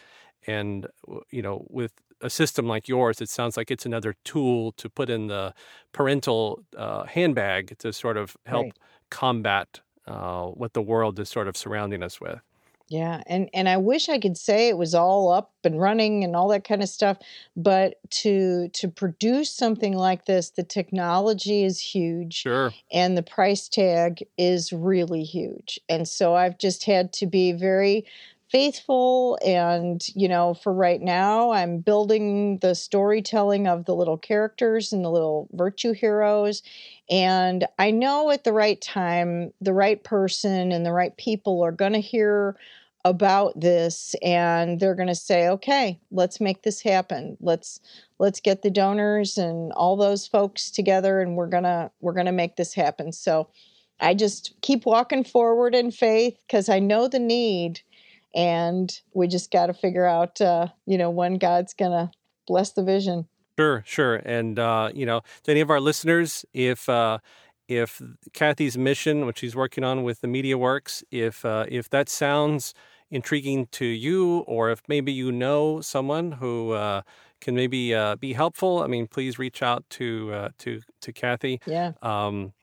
And 0.45 0.87
you 1.31 1.41
know, 1.41 1.65
with 1.69 1.93
a 2.21 2.29
system 2.29 2.67
like 2.67 2.87
yours, 2.87 3.21
it 3.21 3.29
sounds 3.29 3.57
like 3.57 3.71
it's 3.71 3.85
another 3.85 4.15
tool 4.23 4.71
to 4.73 4.89
put 4.89 5.09
in 5.09 5.27
the 5.27 5.53
parental 5.91 6.63
uh, 6.75 7.03
handbag 7.05 7.77
to 7.79 7.93
sort 7.93 8.17
of 8.17 8.35
help 8.45 8.65
right. 8.65 8.77
combat 9.09 9.81
uh, 10.07 10.45
what 10.45 10.73
the 10.73 10.81
world 10.81 11.19
is 11.19 11.29
sort 11.29 11.47
of 11.47 11.57
surrounding 11.57 12.01
us 12.01 12.19
with. 12.19 12.39
Yeah, 12.89 13.21
and 13.27 13.49
and 13.53 13.67
I 13.67 13.75
wish 13.75 14.07
I 14.07 14.17
could 14.17 14.37
say 14.37 14.69
it 14.69 14.77
was 14.77 14.95
all 14.95 15.29
up 15.29 15.51
and 15.65 15.79
running 15.79 16.23
and 16.23 16.37
all 16.37 16.47
that 16.49 16.63
kind 16.63 16.81
of 16.81 16.87
stuff, 16.87 17.17
but 17.57 17.95
to 18.21 18.69
to 18.69 18.87
produce 18.87 19.49
something 19.49 19.93
like 19.93 20.25
this, 20.25 20.51
the 20.51 20.63
technology 20.63 21.65
is 21.65 21.81
huge. 21.81 22.35
Sure. 22.35 22.71
And 22.93 23.17
the 23.17 23.23
price 23.23 23.67
tag 23.67 24.23
is 24.37 24.71
really 24.71 25.23
huge. 25.23 25.81
And 25.89 26.07
so 26.07 26.35
I've 26.35 26.57
just 26.57 26.85
had 26.85 27.11
to 27.13 27.25
be 27.25 27.51
very 27.51 28.05
faithful 28.49 29.37
and 29.45 30.07
you 30.15 30.27
know 30.27 30.53
for 30.53 30.73
right 30.73 31.01
now 31.01 31.51
i'm 31.51 31.79
building 31.79 32.57
the 32.59 32.73
storytelling 32.73 33.67
of 33.67 33.85
the 33.85 33.95
little 33.95 34.17
characters 34.17 34.93
and 34.93 35.03
the 35.03 35.11
little 35.11 35.49
virtue 35.51 35.93
heroes 35.93 36.63
and 37.09 37.65
i 37.77 37.91
know 37.91 38.31
at 38.31 38.43
the 38.43 38.53
right 38.53 38.81
time 38.81 39.51
the 39.59 39.73
right 39.73 40.03
person 40.03 40.71
and 40.71 40.85
the 40.85 40.93
right 40.93 41.17
people 41.17 41.61
are 41.61 41.71
going 41.71 41.93
to 41.93 41.99
hear 41.99 42.55
about 43.05 43.57
this 43.59 44.15
and 44.21 44.79
they're 44.79 44.95
going 44.95 45.07
to 45.07 45.15
say 45.15 45.47
okay 45.47 45.99
let's 46.11 46.41
make 46.41 46.63
this 46.63 46.81
happen. 46.81 47.37
Let's 47.39 47.79
let's 48.19 48.39
get 48.39 48.61
the 48.61 48.69
donors 48.69 49.37
and 49.37 49.71
all 49.73 49.95
those 49.95 50.27
folks 50.27 50.71
together 50.71 51.21
and 51.21 51.35
we're 51.35 51.47
going 51.47 51.63
to 51.63 51.89
we're 52.01 52.13
going 52.13 52.25
to 52.25 52.31
make 52.31 52.55
this 52.55 52.73
happen. 52.73 53.11
So 53.11 53.47
i 53.99 54.13
just 54.13 54.53
keep 54.61 54.85
walking 54.85 55.23
forward 55.23 55.73
in 55.73 55.89
faith 55.89 56.37
because 56.47 56.69
i 56.69 56.79
know 56.79 57.07
the 57.07 57.19
need 57.19 57.81
and 58.35 58.99
we 59.13 59.27
just 59.27 59.51
got 59.51 59.67
to 59.67 59.73
figure 59.73 60.05
out 60.05 60.39
uh, 60.41 60.67
you 60.85 60.97
know 60.97 61.09
when 61.09 61.37
god's 61.37 61.73
gonna 61.73 62.11
bless 62.47 62.71
the 62.71 62.83
vision. 62.83 63.27
Sure 63.59 63.83
sure 63.85 64.15
and 64.17 64.59
uh, 64.59 64.91
you 64.93 65.05
know 65.05 65.21
to 65.43 65.51
any 65.51 65.61
of 65.61 65.69
our 65.69 65.79
listeners 65.79 66.45
if 66.53 66.87
uh, 66.89 67.17
if 67.67 68.01
kathy's 68.33 68.77
mission 68.77 69.25
which 69.25 69.39
she's 69.39 69.55
working 69.55 69.83
on 69.83 70.03
with 70.03 70.21
the 70.21 70.27
media 70.27 70.57
works 70.57 71.03
if 71.11 71.43
uh, 71.43 71.65
if 71.67 71.89
that 71.89 72.09
sounds 72.09 72.73
intriguing 73.09 73.67
to 73.67 73.85
you 73.85 74.39
or 74.39 74.69
if 74.69 74.81
maybe 74.87 75.11
you 75.11 75.31
know 75.31 75.81
someone 75.81 76.33
who 76.33 76.71
uh, 76.71 77.01
can 77.41 77.55
maybe 77.55 77.95
uh, 77.95 78.15
be 78.15 78.33
helpful 78.33 78.83
i 78.83 78.87
mean 78.87 79.07
please 79.07 79.39
reach 79.39 79.63
out 79.63 79.83
to 79.89 80.31
uh, 80.33 80.49
to 80.59 80.81
to 81.07 81.13
kathy. 81.13 81.59
Yeah. 81.65 81.93
Um, 82.01 82.53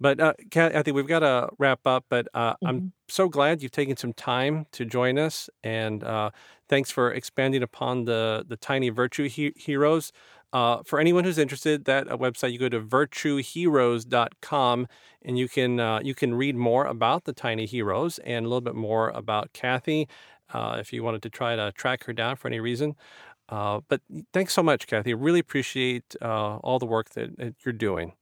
but 0.00 0.20
uh, 0.20 0.32
Kathy, 0.50 0.92
we've 0.92 1.06
got 1.06 1.20
to 1.20 1.48
wrap 1.58 1.86
up. 1.86 2.04
But 2.08 2.28
uh, 2.34 2.54
mm-hmm. 2.54 2.66
I'm 2.66 2.92
so 3.08 3.28
glad 3.28 3.62
you've 3.62 3.72
taken 3.72 3.96
some 3.96 4.12
time 4.12 4.66
to 4.72 4.84
join 4.84 5.18
us, 5.18 5.48
and 5.62 6.02
uh, 6.02 6.30
thanks 6.68 6.90
for 6.90 7.12
expanding 7.12 7.62
upon 7.62 8.04
the 8.04 8.44
the 8.48 8.56
tiny 8.56 8.88
virtue 8.88 9.28
he- 9.28 9.54
heroes. 9.56 10.12
Uh, 10.52 10.82
for 10.84 10.98
anyone 10.98 11.22
who's 11.22 11.38
interested, 11.38 11.84
that 11.84 12.10
uh, 12.10 12.16
website 12.16 12.52
you 12.52 12.58
go 12.58 12.68
to 12.68 12.80
virtueheroes.com 12.80 14.88
and 15.22 15.38
you 15.38 15.48
can 15.48 15.78
uh, 15.78 16.00
you 16.02 16.14
can 16.14 16.34
read 16.34 16.56
more 16.56 16.86
about 16.86 17.24
the 17.24 17.32
tiny 17.32 17.66
heroes 17.66 18.18
and 18.20 18.44
a 18.44 18.48
little 18.48 18.60
bit 18.60 18.74
more 18.74 19.10
about 19.10 19.52
Kathy 19.52 20.08
uh, 20.52 20.78
if 20.80 20.92
you 20.92 21.04
wanted 21.04 21.22
to 21.22 21.30
try 21.30 21.54
to 21.54 21.70
track 21.72 22.04
her 22.04 22.12
down 22.12 22.36
for 22.36 22.48
any 22.48 22.58
reason. 22.58 22.96
Uh, 23.48 23.80
but 23.88 24.00
thanks 24.32 24.52
so 24.52 24.62
much, 24.62 24.86
Kathy. 24.86 25.14
Really 25.14 25.40
appreciate 25.40 26.14
uh, 26.22 26.56
all 26.58 26.78
the 26.78 26.86
work 26.86 27.10
that, 27.10 27.36
that 27.36 27.54
you're 27.64 27.72
doing. 27.72 28.12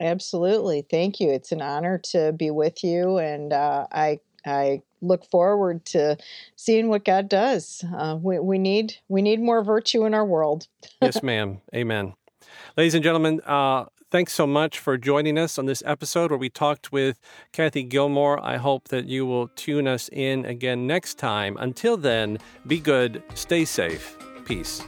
Absolutely. 0.00 0.82
Thank 0.82 1.20
you. 1.20 1.30
It's 1.30 1.52
an 1.52 1.62
honor 1.62 1.98
to 2.10 2.32
be 2.32 2.50
with 2.50 2.82
you. 2.82 3.18
And 3.18 3.52
uh, 3.52 3.86
I, 3.92 4.20
I 4.44 4.82
look 5.00 5.24
forward 5.30 5.84
to 5.86 6.16
seeing 6.56 6.88
what 6.88 7.04
God 7.04 7.28
does. 7.28 7.84
Uh, 7.96 8.16
we, 8.20 8.38
we, 8.38 8.58
need, 8.58 8.96
we 9.08 9.22
need 9.22 9.40
more 9.40 9.62
virtue 9.62 10.04
in 10.04 10.14
our 10.14 10.24
world. 10.24 10.66
yes, 11.00 11.22
ma'am. 11.22 11.60
Amen. 11.74 12.14
Ladies 12.76 12.94
and 12.94 13.04
gentlemen, 13.04 13.40
uh, 13.46 13.86
thanks 14.10 14.32
so 14.32 14.46
much 14.46 14.78
for 14.78 14.98
joining 14.98 15.38
us 15.38 15.58
on 15.58 15.66
this 15.66 15.82
episode 15.86 16.30
where 16.30 16.38
we 16.38 16.50
talked 16.50 16.92
with 16.92 17.20
Kathy 17.52 17.82
Gilmore. 17.82 18.44
I 18.44 18.56
hope 18.56 18.88
that 18.88 19.06
you 19.06 19.26
will 19.26 19.48
tune 19.48 19.86
us 19.86 20.08
in 20.12 20.44
again 20.44 20.86
next 20.86 21.18
time. 21.18 21.56
Until 21.58 21.96
then, 21.96 22.38
be 22.66 22.78
good, 22.78 23.22
stay 23.34 23.64
safe, 23.64 24.16
peace. 24.44 24.82